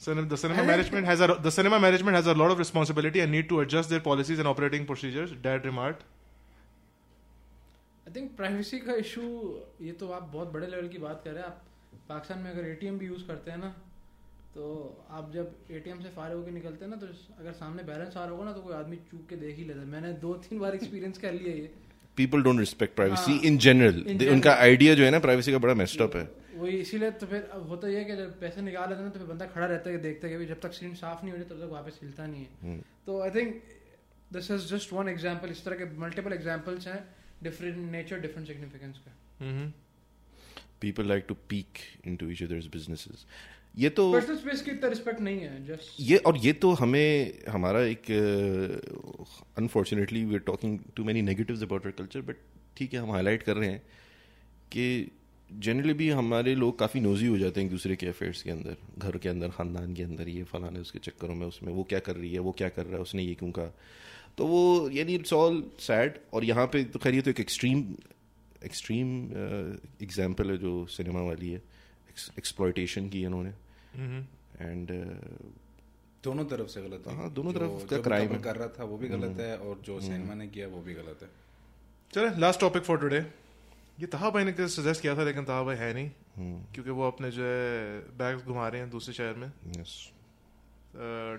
[0.00, 3.48] The cinema management has a the cinema management has a lot of responsibility and need
[3.50, 5.34] to adjust their policies and operating procedures.
[5.44, 6.02] Dad remarked.
[8.08, 9.22] I think privacy का issue
[9.82, 11.62] ये तो आप बहुत बड़े level की बात कर रहे हैं आप
[12.08, 13.74] पाकिस्तान में अगर एटीएम भी यूज़ करते हैं ना
[14.54, 14.64] तो
[15.10, 17.06] आप जब एटीएम से फारे होकर निकलते हैं ना तो
[17.40, 19.80] अगर सामने बैलेंस आ रहा होगा ना तो कोई आदमी चूक के देख ही लेता
[19.80, 21.70] है। मैंने दो तीन बार एक्सपीरियंस कर लिया ये।
[22.16, 25.74] पीपल डोंट रिस्पेक्ट प्राइवेसी हाँ, इन जनरल उनका आइडिया जो है ना प्राइवेसी का बड़ा
[25.74, 26.24] मेस्ड अप है।
[26.56, 29.12] वही इसीलिए तो फिर अब होता ये है कि जब पैसे निकाल लेते हैं ना
[29.12, 31.32] तो फिर बंदा खड़ा रहता है कि देखता है कि जब तक स्क्रीन साफ़ नहीं
[31.32, 32.76] हो जाए तब तक वापस हिलता नहीं है।
[33.06, 33.62] तो I think
[34.32, 37.00] this is just one example इस तरह के मल्टीपल एग्जाम्पल्स हैं
[37.42, 39.12] डिफरेंट नेचर डिफरेंट सिग्निफिकेंस का।
[40.80, 43.26] People like to peek into each others businesses
[43.78, 47.38] ये तो पर्सनल स्पेस की इतना रिस्पेक्ट नहीं है जस्ट ये और ये तो हमें
[47.48, 48.10] हमारा एक
[49.58, 52.36] unfortunately we are talking too many negatives about our culture but
[52.76, 53.82] ठीक है हम हाईलाइट कर रहे हैं
[54.72, 55.10] कि
[55.52, 58.76] जनरली भी हमारे लोग काफ़ी नोजी हो जाते हैं एक दूसरे के अफेयर्स के अंदर
[58.98, 62.16] घर के अंदर ख़ानदान के अंदर ये फलाने उसके चक्करों में उसमें वो क्या कर
[62.16, 63.72] रही है वो क्या कर रहा है उसने ये क्यों कहा?
[64.38, 67.94] तो वो यानी इट्स ऑल सैड और यहाँ पे तो खैर ये तो एक एक्सट्रीम
[68.64, 69.24] एक्सट्रीम
[70.02, 71.62] एग्ज़ाम्पल है जो सिनेमा वाली है
[72.38, 73.52] एक्सप्लॉयटेशन की इन्होंने।
[73.94, 74.90] एंड
[76.24, 79.08] दोनों तरफ़ से गलत है। हाँ, दोनों तरफ़ का है। कर रहा था वो भी
[79.08, 81.28] गलत है और जो सिनेमा ने किया वो भी गलत है।
[82.12, 83.18] चले लास्ट टॉपिक फॉर टुडे
[84.00, 86.10] ये तहा भाई ने सजेस्ट किया था लेकिन तहा भाई है नहीं
[86.64, 89.50] क्योंकि वो अपने जो है बैग्स घुमा रहे हैं दूसरे शहर में.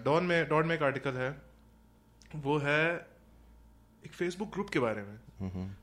[0.03, 1.29] डॉन में डॉन में एक आर्टिकल है।
[2.35, 3.07] वो है
[4.05, 5.15] एक फेसबुक ग्रुप के बारे में।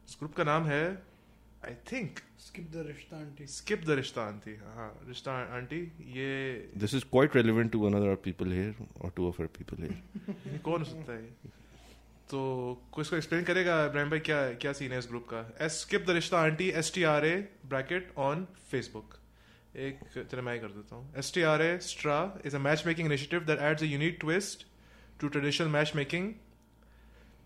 [0.08, 1.02] इस ग्रुप का नाम है
[1.66, 5.80] I think skip the rishta aunty skip the rishta aunty हाँ रिश्ता आंटी
[6.18, 6.28] ये
[6.84, 9.96] This is quite relevant to another people here or two of our people here.
[10.46, 11.22] ये कौन हो सकता है?
[12.30, 12.40] तो
[12.92, 15.44] कोई इसको एक्सप्लेन करेगा इब्राहिम भाई क्या क्या सीन है इस ग्रुप का?
[15.66, 17.36] S skip the rishta aunty S T R A
[17.68, 19.16] bracket on Facebook
[19.86, 21.12] एक चलो मैं कर देता हूँ.
[21.18, 24.66] S T R A STRA is a matchmaking initiative that adds a unique twist
[25.20, 26.32] to traditional matchmaking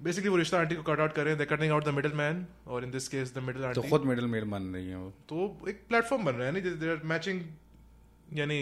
[0.02, 1.46] basically वो रिश्ता aunty को cut out कर रहे हैं.
[1.46, 4.44] Cutting out the middle man और in this case the middle तो खुद middle mail
[4.44, 5.12] मान रही है वो.
[5.28, 6.76] तो एक प्लेटफॉर्म बन रहा है नहीं?
[6.80, 7.40] दे आर मैचिंग
[8.38, 8.58] यानी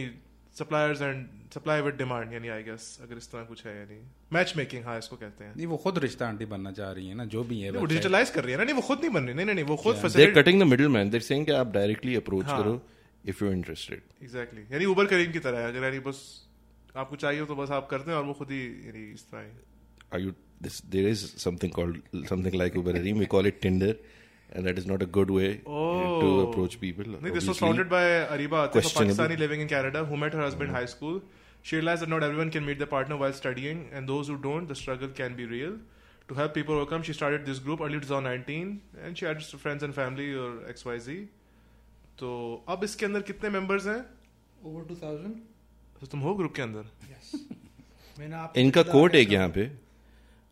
[0.59, 3.99] suppliers and supply with demand यानी आई गेस अगर इस तरह कुछ है यानी
[4.33, 5.55] मैच मेकिंग हाँ इसको कहते हैं.
[5.57, 8.31] नहीं वो खुद रिश्ता आंटी बनना चाह रही है ना जो भी है वो डिजिटलाइज
[8.31, 9.35] कर रही है ना नहीं वो खुद नहीं बन रही.
[9.35, 12.47] नहीं नहीं वो खुद they're facility cutting the middleman they're saying कि आप डायरेक्टली अप्रोच
[12.47, 12.63] हाँ.
[12.63, 12.81] करो
[13.33, 14.01] if you're interested.
[14.23, 15.69] एग्जैक्टली यानी उबर करीम की तरह है.
[15.69, 16.23] अगर यानी बस
[16.97, 20.23] आपको चाहिए तो बस आप करते हैं और वो खुद ही यानी इस तरह are
[20.25, 20.33] you
[20.66, 21.98] this there is something called
[22.34, 23.18] something like Uber Eats.
[23.24, 23.92] we call it Tinder
[24.52, 26.40] and that is not a good way to Oh.
[26.44, 27.60] approach people No, this was obviously.
[27.66, 28.04] founded by
[28.36, 29.16] Ariba Atif, a questionable.
[29.16, 31.20] Pakistani living in Canada, who met her husband in high school.
[31.70, 34.68] She realized that not everyone can meet their partner while studying, and those who don't,
[34.74, 35.74] the struggle can be real.
[36.30, 38.72] To help people overcome, she started this group early 2019,
[39.08, 41.18] and she added friends and family or XYZ.
[42.20, 42.30] तो
[42.76, 44.00] अब इसके अंदर कितने members हैं
[44.66, 45.36] over two thousand
[46.00, 46.86] तो तुम हो group के अंदर
[48.20, 49.66] मैंने आप इनका कोट एक यहाँ पे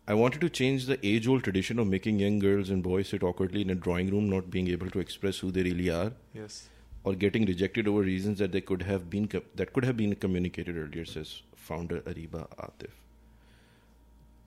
[0.07, 3.61] I wanted to change the age-old tradition of making young girls and boys sit awkwardly
[3.61, 6.61] in a drawing room, not being able to express who they really are, yes
[7.03, 10.77] or getting rejected over reasons that they could have been that could have been communicated
[10.77, 12.91] earlier, says founder Ariba Atif.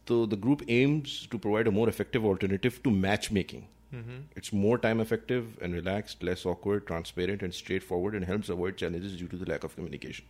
[0.08, 3.66] So the group aims to provide a more effective alternative to matchmaking.
[3.94, 4.20] Mm-hmm.
[4.36, 9.16] It's more time effective and relaxed, less awkward, transparent, and straightforward, and helps avoid challenges
[9.16, 10.24] due to the lack of communication.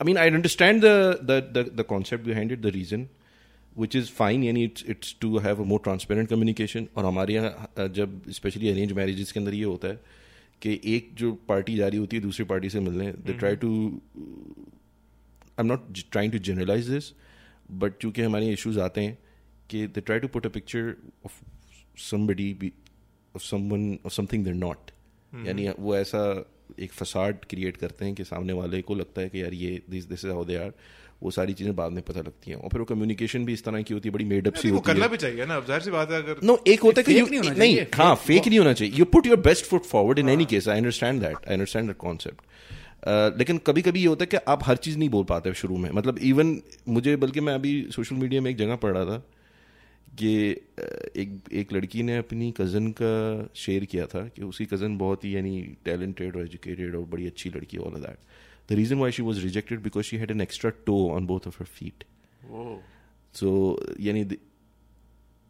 [0.00, 3.08] I mean, I understand the the the, the concept behind it, the reason,
[3.76, 6.86] which is fine यानी it's it's to have a more transparent communication.
[6.96, 10.00] और हमारे यहाँ जब specially arrange marriages के अंदर ये होता है
[10.62, 13.72] कि एक जो पार्टी जा रही होती है दूसरी पार्टी से मिलने they try to
[14.16, 17.12] I am not trying to generalize this
[17.82, 19.18] but चूँकि हमारे इशूज़ आते हैं
[19.70, 20.94] कि they try to put a picture
[21.26, 21.42] of
[21.96, 22.72] somebody be
[23.34, 24.76] of someone or something they're
[25.46, 26.20] यानी वो ऐसा
[26.80, 30.04] एक फसाड क्रिएट करते हैं कि सामने वाले को लगता है कि यार ये this
[30.04, 30.72] this is how they are
[31.22, 33.82] वो सारी चीज़ें बाद में पता लगती हैं। और फिर वो कम्युनिकेशन भी इस तरह
[33.82, 35.90] की होती है बड़ी मेडअप सी होती करना है। भी चाहिए ना। अब ज़ाहिर सी
[35.90, 38.58] बात है अगर नो एक होता है कि you- नहीं नहीं चाहिए, हाँ फेक नहीं
[38.58, 41.54] होना चाहिए। You put your best foot forward in any case I understand that I
[41.54, 42.40] understand that concept
[43.38, 45.90] लेकिन कभी कभी ये होता है कि आप हर चीज़ नहीं बोल पाते शुरू में।
[45.90, 49.18] मतलब इवन मुझे बल्कि मैं अभी सोशल मीडिया में एक जगह पढ़ रहा था
[50.18, 50.32] कि
[51.16, 53.12] एक एक लड़की ने अपनी कज़न का
[53.56, 57.50] शेयर किया था कि उसकी कज़न बहुत ही यानी टैलेंटेड और एजुकेटेड और बड़ी अच्छी
[57.50, 58.18] लड़की all that
[58.70, 61.56] the reason why she was rejected because she had an extra toe on both of
[61.56, 62.04] her feet
[62.44, 62.82] वो
[63.34, 64.38] सो यानी द-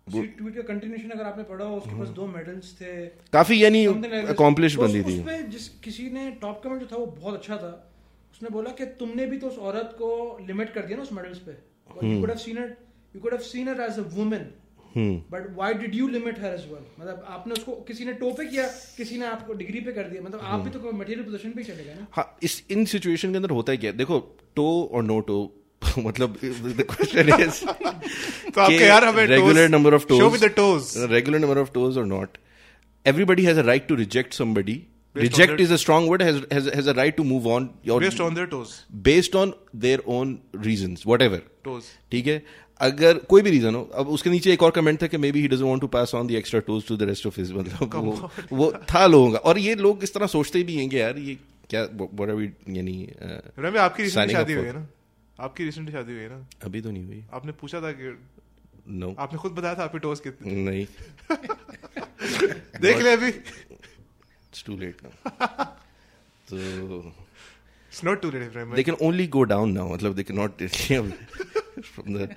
[0.08, 3.86] ट्वीट का कंटिन्यूशन अगर आपने पढ़ा हो उसके पास दो मेडल्स थे। काफ़ी यानी.
[3.86, 7.56] अकॉम्प्लिश तो बंदी थी। उसमें जिस किसी ने टॉप कमेंट जो था वो बहुत अच्छा
[7.56, 7.92] था।
[8.32, 11.38] उसने बोला कि तुमने भी तो उस औरत को लिमिट कर दिया ना उस मेडल्स
[11.38, 11.52] पे।
[12.06, 12.78] You could have seen it
[13.16, 14.46] you could have seen it as a woman.
[15.32, 18.44] But why did you limit her as well मतलब आपने उसको किसी ने टो पे
[18.46, 18.66] किया
[18.96, 21.84] किसी ने आपको डिग्री पे कर दिया मतलब आप भी तो मटेरियल पोजीशन पे चले
[21.84, 23.92] गए ना। हाँ इस इन सिचुएशन के अंदर होता है क्या?
[24.02, 24.18] देखो
[24.56, 25.38] टो और नो टो
[25.98, 30.52] मतलब द क्वेश्चन इज़ तो आपके यार हमें regular number of show toes with the
[30.56, 32.38] toes regular number of toes or not
[33.06, 34.76] everybody has a right to reject somebody.
[35.14, 37.46] Based on reject their- is a strong word has, has has a right to move
[37.52, 37.66] on.
[37.90, 38.72] Or based on their toes
[39.08, 39.52] based on
[39.84, 40.32] their own
[40.66, 41.38] reasons whatever.
[41.64, 42.34] Toes ठीक है?
[42.80, 45.48] अगर कोई भी reason हो अब उसके नीचे एक और कमेंट था कि maybe he
[45.48, 48.30] doesn't want to pass on the extra toes to the rest of his मतलब वो
[48.52, 51.34] वो था लोगों का। और ये लोग इस तरह सोचते भी हैं कि यार ये
[51.70, 54.86] क्या व्हाट आर वी यानी uh, रमे आपकी रिसेंटली शादी हुई है ना?
[55.40, 56.46] आपकी रिसेंटली शादी हुई है ना?
[56.62, 58.18] अभी तो नहीं हुई। आपने पूछा था कि
[58.88, 59.18] नो no.
[59.18, 60.86] आपने खुद बताया था आपकी टोज कितनी नहीं।
[62.80, 65.64] देख ले अभी। इट्स टू लेट नाउ
[66.50, 70.50] तो it's not too late friend they can only go down now मतलब they cannot
[71.94, 72.36] from the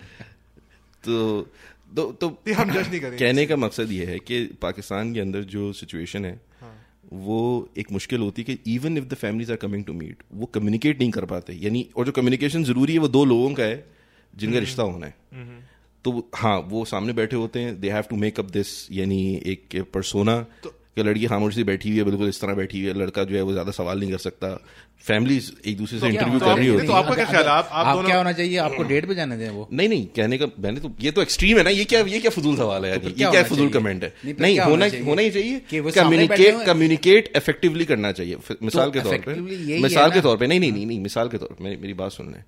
[1.03, 1.47] तो
[1.95, 5.43] तो तो हम जज नहीं करेंगे। कहने का मकसद ये है कि पाकिस्तान के अंदर
[5.53, 6.73] जो सिचुएशन है हाँ।
[7.19, 10.45] वो एक मुश्किल होती है कि even if the families are coming to meet वो
[10.53, 13.77] कम्युनिकेट नहीं कर पाते यानी और जो कम्युनिकेशन ज़रूरी है वो दो लोगों का है
[14.33, 15.57] जिनका हम्म। रिश्ता होना है
[16.05, 19.81] तो हाँ वो सामने बैठे होते हैं they have to make up this यानी एक
[19.93, 20.45] परसोना
[20.95, 23.35] कि लड़की खामोश सी बैठी हुई है बिल्कुल इस तरह बैठी हुई है लड़का जो
[23.35, 24.65] है वो ज़्यादा सवाल नहीं कर सकता।
[24.99, 26.71] फैमिली एक दूसरे से इंटरव्यू कर रही चाहिए?
[26.71, 27.49] होती तो आपका क्या ख्याल है?
[27.49, 28.57] आप- आप आप क्या होना चाहिए?
[28.57, 29.69] आपको डेट पे जाने दें वो?
[29.73, 32.31] नहीं नहीं कहने का मैंने तो ये तो एक्सट्रीम है ना ये क्या ये क्या
[32.31, 34.13] फजूल सवाल है ये क्या क्या फजूल कमेंट है?
[34.25, 35.61] नहीं, होना होना ही चाहिए।
[35.91, 40.37] कम्युनिकेट कम्युनिकेट इफेक्टिवली करना चाहिए। मिसाल के तौर effectively पे यही है मिसाल के तौर
[40.37, 42.43] पर नहीं नहीं नहीं नहीं मिसाल के तौर पर मेरी- मेरी बात सुन लें।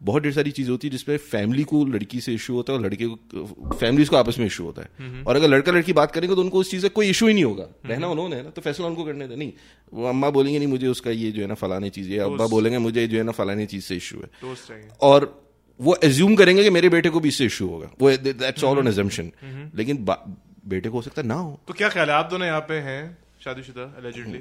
[0.00, 2.84] बहुत ढेर सारी चीज़ होती है जिसपे फैमिली को लड़की से इशू होता है और
[2.84, 6.34] लड़के को फैमिलीज़ को आपस में इशू होता है। और अगर लड़का लड़की बात करेंगे
[6.34, 8.50] तो उनको उस चीज़ से कोई इशू ही नहीं होगा। रहना उन्होंने ना?
[8.50, 9.52] तो फैसला उनको करने दे। नहीं
[9.92, 12.78] वो अम्मा बोलेंगे नहीं मुझे उसका ये जो है ना फलानी चीज़ है अब्बा बोलेंगे
[12.78, 15.32] मुझे जो है ना फलानी चीज़ से इशू है। और
[15.80, 18.88] वो एज्यूम करेंगे कि मेरे बेटे को भी इससे इशू होगा। वो दैट्स ऑल ऑन
[18.88, 19.30] एजम्पशन
[19.74, 22.14] लेकिन बेटे को हो सकता है ना हो। तो क्या ख्याल है?
[22.14, 24.40] आप दोनों यहाँ पे हैं शादीशुदा एलिजिडली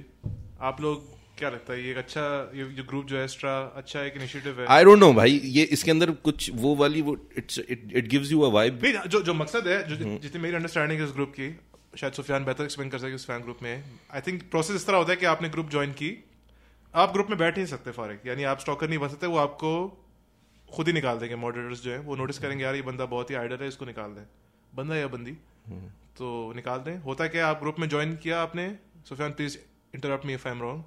[0.61, 2.21] आप लोग क्या लगता है ये अच्छा
[2.55, 4.65] ये जो ग्रुप जो है एक्स्ट्रा अच्छा एक इनिशिएटिव है?
[4.67, 8.31] आई डोंट नो भाई ये इसके अंदर कुछ वो वाली वो it's it it gives
[8.31, 11.33] you a vibe जो जो मकसद है जो हम्म। जितनी मेरी अंडरस्टैंडिंग है इस ग्रुप
[11.39, 11.49] की
[11.97, 13.83] शायद सुफियान बेहतर एक्सप्लेन कर सके उस फ़ैन ग्रुप में।
[14.13, 16.09] आई थिंक प्रोसेस इस तरह होता है कि आपने ग्रुप ज्वाइन की
[16.93, 19.37] आप ग्रुप में बैठ ही नहीं सकते फारिक यानी आप स्टॉकर नहीं बन सकते वो
[19.37, 19.71] आपको
[20.69, 23.35] खुद ही निकाल देंगे मॉडरेटर्स जो है वो नोटिस करेंगे यार ये बंदा बहुत ही
[23.35, 24.25] आइडल है इसको निकाल दें।
[24.75, 25.37] बंदा या बंदी?
[25.67, 28.67] हम्म। तो निकाल दें। होता क्या आप ग्रुप में ज्वाइन किया आपने?
[29.09, 29.57] Sufiyan please
[29.95, 30.83] interrupt me if I am wrong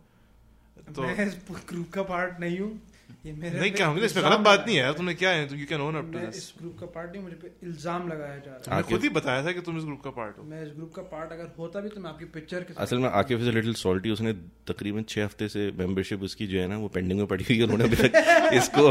[0.95, 1.37] तो मैं इस
[1.71, 2.79] ग्रुप का पार्ट नहीं हूँ।
[3.27, 4.05] ये मेरे नहीं क्या होंगे?
[4.07, 5.47] इसमें गलत बात नहीं है यार तुमने क्या है?
[5.59, 8.37] You can own up to this इस ग्रुप का पार्ट नहीं मुझे पे इल्ज़ाम लगाया
[8.37, 10.63] जा रहा तुमने खुद ही बताया था कि तुम इस ग्रुप का पार्ट हो। मैं
[10.63, 13.41] इस ग्रुप का पार्ट अगर होता भी तो मैं आपकी पिक्चर के असल में आकिफ
[13.41, 14.33] इज़ लिटिल सॉल्टी उसने
[14.73, 17.65] तकरीबन छह हफ़्ते से मेंबरशिप उसकी जो है ना वो पेंडिंग में पड़ी हुई है
[17.65, 18.85] उन्होंने अभी तक इसको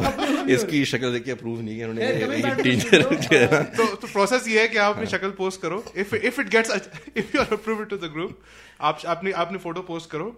[0.56, 4.48] इसकी शक्ल देख के अप्रूव नहीं किया उन्होंने टीचर जो है ना तो तो प्रोसेस
[4.48, 7.42] ये है कि आप अपनी हाँ। शक्ल पोस्ट करो। If if it gets if you
[7.42, 8.38] are approved to the group
[8.82, 10.36] आप आपने आपने फ़ोटो पोस्ट करो।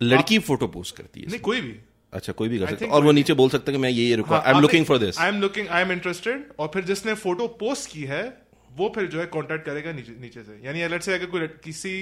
[0.00, 1.76] लड़की फ़ोटो पोस्ट करती है नहीं कोई भी।
[2.12, 4.16] अच्छा कोई भी कर सकता और वो नीचे बोल सकता है कि मैं ये ये
[4.16, 7.14] रुका I am looking for this I am looking I am interested और फिर जिसने
[7.16, 8.22] फ़ोटो पोस्ट की है
[8.72, 11.94] वो फिर जो है कांटेक्ट करेगा नीचे नीचे से। यानी लेट्स से अगर कोई किसी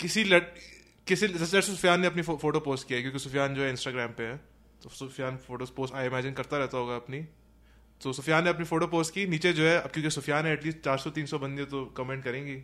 [0.00, 0.42] किसी लड़
[1.06, 4.22] किसी जैसे सुफियान ने अपनी फो, फ़ोटो पोस्ट किया क्योंकि सुफियान जो है इंस्टाग्राम पे
[4.22, 4.36] है
[4.82, 7.20] तो Sufiyan photos post I imagine करता रहता होगा अपनी।
[8.00, 10.78] तो सुफियान ने अपनी फ़ोटो पोस्ट की नीचे जो है अब क्योंकि सुफियान है एटलीस्ट
[10.78, 12.56] चार सौ तीन सौ बंदे तो कमेंट करेंगी।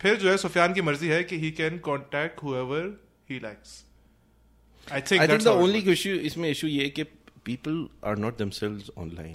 [0.00, 2.84] फिर जो है सुफियान की मर्ज़ी है कि he can contact whoever
[3.30, 3.84] he likes
[4.88, 7.04] I think I think the only issue इसमें इशू ये है कि
[7.44, 9.34] people are not themselves online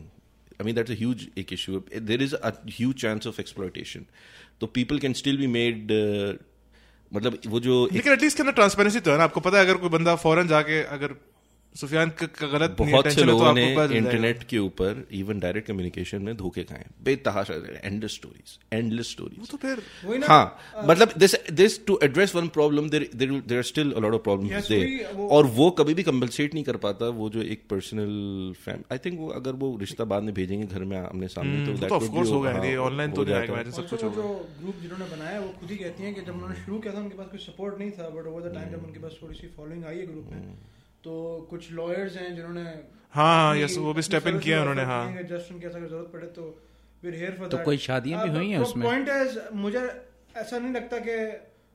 [0.53, 4.05] I mean that's a huge एक issue there is a huge chance of exploitation
[4.61, 5.91] तो people can still be made
[7.11, 9.78] मतलब वो जो लेकिन एटलीस्ट के अंदर ट्रांसपेरेंसी तो है ना आपको पता है अगर
[9.78, 11.16] कोई बंदा फ़ौरन जाके अगर
[11.76, 13.63] सुफियान का गलत बहुत से तो लोगों ने।
[13.97, 17.53] इंटरनेट के ऊपर इवन डायरेक्ट कम्युनिकेशन में धोखे खाए बेतहाशा
[17.84, 22.47] एंडलेस स्टोरीज एंडलेस स्टोरीज तो फिर वही ना। हाँ मतलब this this to address one
[22.57, 26.53] problem there there are still a lot of problems there और वो कभी भी कंपनसेट
[26.53, 28.13] नहीं कर पाता वो जो एक पर्सनल
[28.65, 31.78] फैम आई थिंक वो अगर वो रिश्ता बाद में भेजेंगे घर में आमने सामने तो
[31.78, 34.30] that तो ऑफ़ कोर्स होगा हाँ, ये ऑनलाइन तो नहीं आएगा सब कुछ होगा। जो
[34.59, 37.17] ग्रुप जिन्होंने बनाया वो खुद ही कहती हैं कि जब उन्होंने शुरू किया था उनके
[37.17, 39.86] पास कोई सपोर्ट नहीं था बट ओवर द टाइम जब उनके पास थोड़ी सी फॉलोइंग
[39.86, 40.39] आई है ग्रुप में
[41.04, 41.16] तो
[41.49, 42.64] कुछ लॉयर्स हैं जिन्होंने
[43.14, 46.28] हाँ हाँ यस वो भी स्टेप इन किया उन्होंने हाँ। जस्ट उनके अगर ज़रूरत पड़े
[46.38, 46.45] तो
[47.04, 48.86] we're here for तो कोई शादियाँ भी हुई हैं तो उसमें?
[48.86, 49.80] point is, मुझे
[50.38, 51.16] ऐसा नहीं लगता कि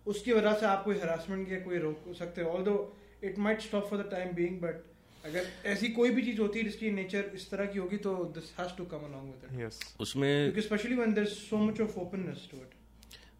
[0.07, 2.77] उसकी वजह से आप कोई हरासमेंट या कोई रोक सकते हो although
[3.25, 4.83] it might stop for the time being but
[5.25, 8.53] अगर ऐसी कोई भी चीज़ होती है जिसकी नेचर इस तरह की होगी तो this
[8.59, 11.81] has to come along with it yes उसमें क्योंकि specially when there is so much
[11.81, 12.75] of openness to it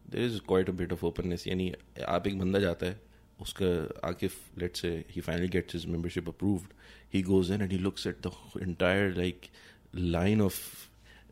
[0.09, 1.71] there is quite a bit of openness यानी
[2.09, 3.01] आप एक बंदा जाता है
[3.41, 3.67] उसका
[4.07, 6.73] आकिफ लेट से ही finally gets his membership approved
[7.13, 8.31] he goes in and he looks at the
[8.61, 9.47] entire like
[9.95, 10.59] line of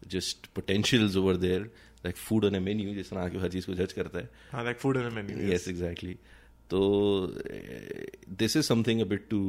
[0.08, 1.62] just potentials over there
[2.06, 4.64] like food on a menu जिस तरह आकिफ हर चीज़ को जज करता है। हाँ
[4.64, 5.68] like food in menu yes.
[5.68, 6.14] Exactly.
[6.70, 6.80] तो
[8.30, 9.40] this is something a bit to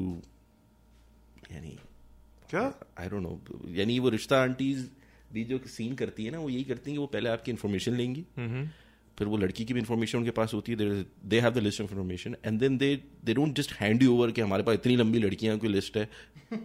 [1.52, 1.78] यानी
[2.50, 2.62] क्या?
[2.98, 4.88] आई डोंट नो यानी वो रिश्ता आंटीज
[5.32, 7.96] भी जो सीन करती है ना वो यही करती हैं कि वो पहले आपकी इन्फॉर्मेशन
[7.96, 8.24] लेंगी।
[9.18, 11.90] फिर वो लड़की की भी इन्फॉर्मेशन उनके पास होती है they have the list of
[11.90, 12.94] information and then they
[13.24, 16.08] they don't just hand you over कि हमारे पास इतनी लंबी लड़कियाँ की लिस्ट है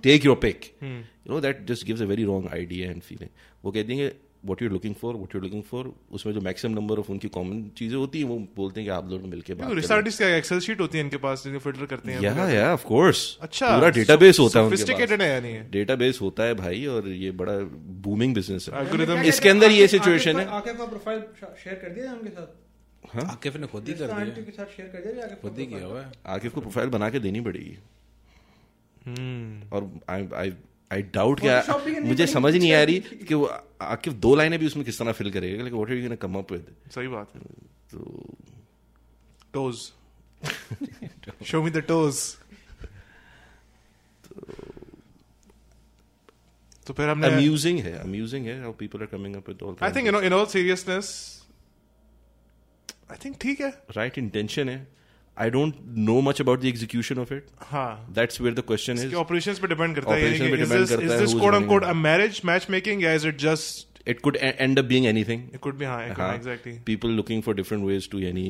[0.04, 3.30] take your pick you know that just gives a very wrong idea and feeling
[3.64, 4.12] वो कहती हैं
[4.46, 7.64] what you're looking for what you're looking for उसमें जो मैक्सिमम नंबर ऑफ़ उनकी कॉमन
[7.78, 10.82] चीज़ें होती हैं वो बोलते हैं कि आप लोग मिलकर बात आर्टिस्ट क्या एक्सेल शीट
[10.82, 14.40] होती है इनके पास जिनको फ़िल्टर करते हैं या या ऑफ़ कोर्स अच्छा पूरा डेटाबेस
[14.40, 17.58] होता है उनके पास। है यानी। डेटाबेस होता है भाई और ये बड़ा
[18.04, 21.24] बूमिंग बिज़नेस है। इसके अंदर ये situation है। आके का प्रोफ़ाइल
[21.64, 23.26] शेयर कर दिया उनके साथ?
[23.26, 25.86] आकिफ ने खुद ही कर दिया। के साथ शेयर कर दिया आके खुद ही किया
[25.86, 27.78] हुआ है। आकिफ को प्रोफ़ाइल बना के देनी पड़ेगी।
[29.06, 30.54] हम्म। और आई आई
[30.94, 31.58] आई डाउट क्या
[32.04, 33.46] मुझे समझ नहीं आ रही कि वो
[33.82, 36.36] आकिफ दो लाइनें भी उसमें किस तरह फिल करेगा लेकिन what are you gonna come
[36.38, 36.66] up with
[36.96, 37.42] सही बात है।
[37.92, 38.00] तो
[39.54, 39.76] toes
[41.46, 42.22] show me the toes
[46.88, 49.92] तो फिर हमने अम्यूजिंग है अम्यूजिंग है how people are coming up with all I
[49.92, 51.12] think you know in all seriousness
[53.12, 54.88] I think ठीक है। राइट इंटेंशन है।
[55.38, 55.76] I don't
[56.08, 59.68] know much about the execution of it हाँ। That's where the question is operations पे
[59.68, 61.90] depend करता है Operations पे this करता है this code uncode it.
[61.90, 65.42] A marriage match making या is it just it could e- end up being anything.
[65.54, 68.46] It could be हाँ हाँ, exactly people looking for different ways to यानी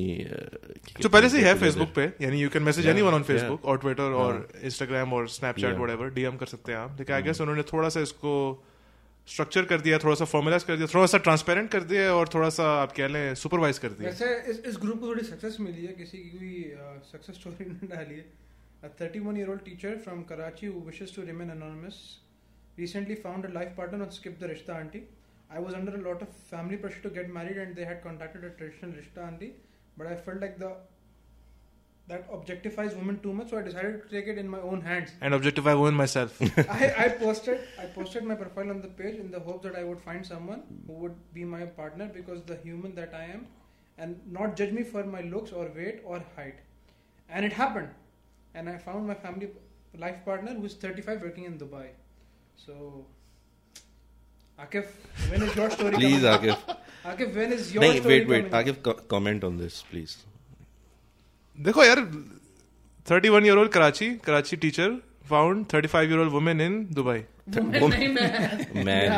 [1.01, 3.27] जो पहले से ही फेसबुक पे यानी you can message Yeah, anyone on yeah.
[3.31, 5.77] Facebook और ट्विटर और इंस्टाग्राम और स्नैपचैट Yeah.
[5.79, 8.33] व्हाटएवर डीएम कर सकते हैं आप। लेकिन आई गेस उन्होंने थोड़ा सा इसको
[9.27, 12.49] स्ट्रक्चर कर दिया, थोड़ा सा फॉर्मलाइज कर दिया, थोड़ा सा ट्रांसपेरेंट कर दिया और थोड़ा
[12.55, 15.85] सा आप कह लें सुपरवाइज कर दिया। वैसे इस इस ग्रुप को थोड़ी सक्सेस मिली
[15.85, 16.53] है, किसी की भी
[17.11, 18.25] सक्सेस स्टोरी नहीं डाली है
[18.83, 21.99] a 31 year old teacher from Karachi who wishes to remain anonymous
[22.79, 25.01] recently found a life partner and skip the rishta aunty
[25.51, 28.45] I was under a lot of family pressure to get married and they had contacted
[28.45, 29.51] a traditional rishta aunty
[29.99, 30.75] but I felt like the
[32.07, 35.11] that objectifies women too much, so I decided to take it in my own hands.
[35.21, 36.41] And objectify women myself.
[36.69, 39.83] I, I posted I posted my profile on the page in the hope that I
[39.83, 43.47] would find someone who would be my partner because the human that I am
[43.97, 46.59] and not judge me for my looks or weight or height.
[47.29, 47.89] And it happened.
[48.53, 49.49] And I found my family
[49.97, 51.87] life partner who is 35 working in Dubai.
[52.55, 53.05] So
[54.59, 54.85] Akif,
[55.29, 56.51] when is your story Please, coming?
[56.51, 56.77] Akif.
[57.05, 58.73] Akif, when is your नहीं story wait wait coming?
[58.73, 60.17] Akif co- comment on this please
[61.57, 61.99] देखो यार
[63.07, 64.91] thirty one year old Karachi Karachi teacher
[65.29, 69.09] found thirty five year old women in Dubai नहीं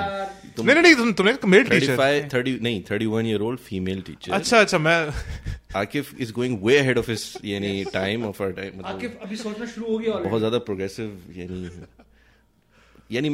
[2.60, 5.12] नहीं thirty one year old female teacher अच्छा अच्छा मैं
[5.76, 7.26] Akif is going way head of his
[10.24, 11.20] बहुत ज़्यादा progressive
[13.12, 13.30] यानी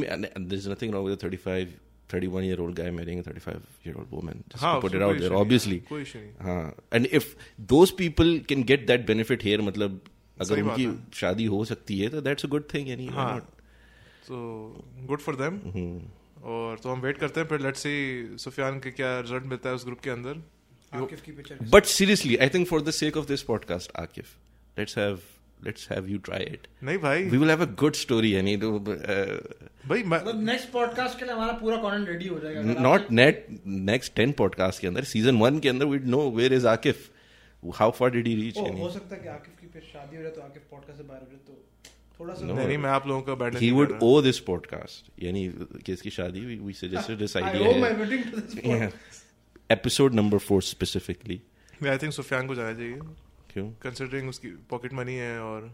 [1.15, 1.73] thirty five
[2.12, 5.00] 31 year old guy marrying a 35 year old woman just हाँ to put उसमें
[5.00, 7.26] it out कोई there issue नहीं, obviously कोई issue नहीं हाँ and if
[7.72, 10.00] those people can get that benefit here मतलब
[10.40, 13.06] अगर सही बात उनकी है। शादी हो सकती है तो that's a good thing यानी
[13.08, 13.50] why हाँ not?
[14.28, 15.58] तो गुड फॉर देम
[16.54, 19.74] और तो हम वेट करते हैं फिर लेट्स सी सुफियान के क्या रिजल्ट मिलता है
[19.74, 20.42] उस ग्रुप के अंदर
[20.92, 23.90] आकिफ की picture But seriously, I think for the sake of this podcast,
[25.61, 26.67] Akif, let's have let's have you try it.
[26.83, 28.33] नहीं भाई We will have a good story.
[28.33, 32.61] यानी तो uh, भाई मतलब नेक्स्ट पॉडकास्ट के लिए हमारा पूरा कंटेंट रेडी हो जाएगा
[32.61, 33.35] not net
[33.91, 36.95] next 10 podcast के अंदर season 1 के अंदर we'd know where is Akif.
[37.77, 38.57] How far did he reach?
[38.57, 41.03] ओ, हो सकता है कि आकिफ की फिर शादी हो जाए तो आकिफ पॉडकास्ट से
[41.03, 41.63] बाहर हो जाए तो
[42.19, 45.11] थोड़ा सा नहीं नहीं मैं आप लोगों का बैठने he would owe this podcast.
[45.23, 45.53] यानी
[45.85, 47.67] कि इसकी शादी we, we suggested this I idea.
[47.67, 48.89] owe my wedding to this Yeah.
[49.69, 51.39] Episode number 4 specifically.
[51.87, 52.99] I think Sufiyan को जाना चाहिए
[53.51, 53.67] क्यों?
[53.83, 55.73] कंसिडरिंग उसकी पॉकेट मनी है और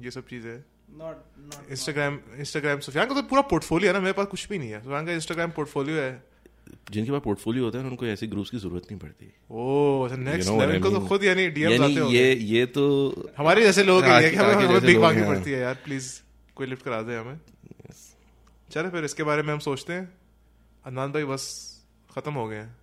[0.00, 0.56] ये सब चीज़ें
[0.98, 4.70] not इंस्टाग्राम इंस्टाग्राम सुफियान का तो पूरा पोर्टफोलियो है ना मेरे पास कुछ भी नहीं
[4.70, 6.12] है। सुफियान का इंस्टाग्राम पोर्टफोलियो है।
[6.92, 10.50] जिनके पास पोर्टफोलियो होता है उनको ऐसे ग्रुप्स की ज़रूरत नहीं पड़ती। ओ अच्छा नेक्स्ट
[10.50, 12.84] लेवल को तो खुद यानी डीएम यानी आते ये होंगे। ये तो
[13.38, 16.08] हमारे जैसे लोग हैं कि हमें हमें लोग मांगनी पड़ती है यार प्लीज़
[16.56, 17.38] कोई लिफ्ट करा दे हमें।
[18.68, 20.06] चलो फिर इसके बारे में हम सोचते हैं।
[20.84, 21.44] अदनान भाई बस
[22.10, 22.76] खत्म हो गए हैं।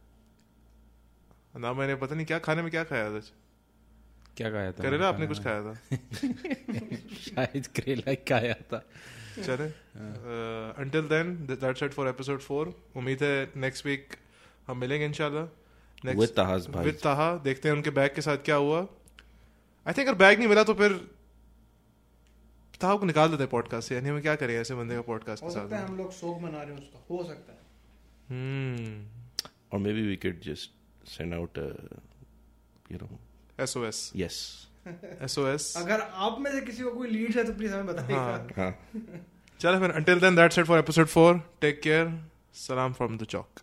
[1.55, 3.31] अदनान भाई ने पता नहीं क्या खाने में क्या खाया आज?
[4.37, 4.83] क्या खाया था?
[4.83, 5.73] करेला आपने कुछ खाया था?
[7.25, 8.79] शायद करेला ही खाया था।
[9.43, 9.67] चले
[10.83, 14.15] until then that's it for episode four उम्मीद है नेक्स्ट वीक
[14.67, 15.45] हम मिलेंगे इंशाल्लाह।
[16.11, 18.79] With Taha's भाई। विद ताहा देखते हैं उनके बैग के साथ क्या हुआ।
[19.87, 20.93] आई थिंक अगर बैग नहीं मिला तो फिर
[22.81, 25.43] ताहा को निकाल देते हैं पॉडकास्ट से यानी हमें क्या करें ऐसे बंदे का पॉडकास्ट
[25.43, 27.59] हो के सकता है साथ हम लोग शोक मना रहे हैं उसका। हो सकता है।
[28.29, 29.07] Hmm.
[29.73, 30.69] Or maybe we could just
[31.13, 31.67] send out a
[32.91, 33.11] you know
[33.59, 34.67] SOS yes
[35.21, 38.47] SOS अगर आप में से किसी को कोई लीड है तो प्लीज़ हमें बताइएगा। हाँ
[38.57, 38.71] हाँ।
[39.59, 42.19] चलो फिर until then that's it for episode four take care
[42.53, 43.59] सलाम फ्रॉम द चौक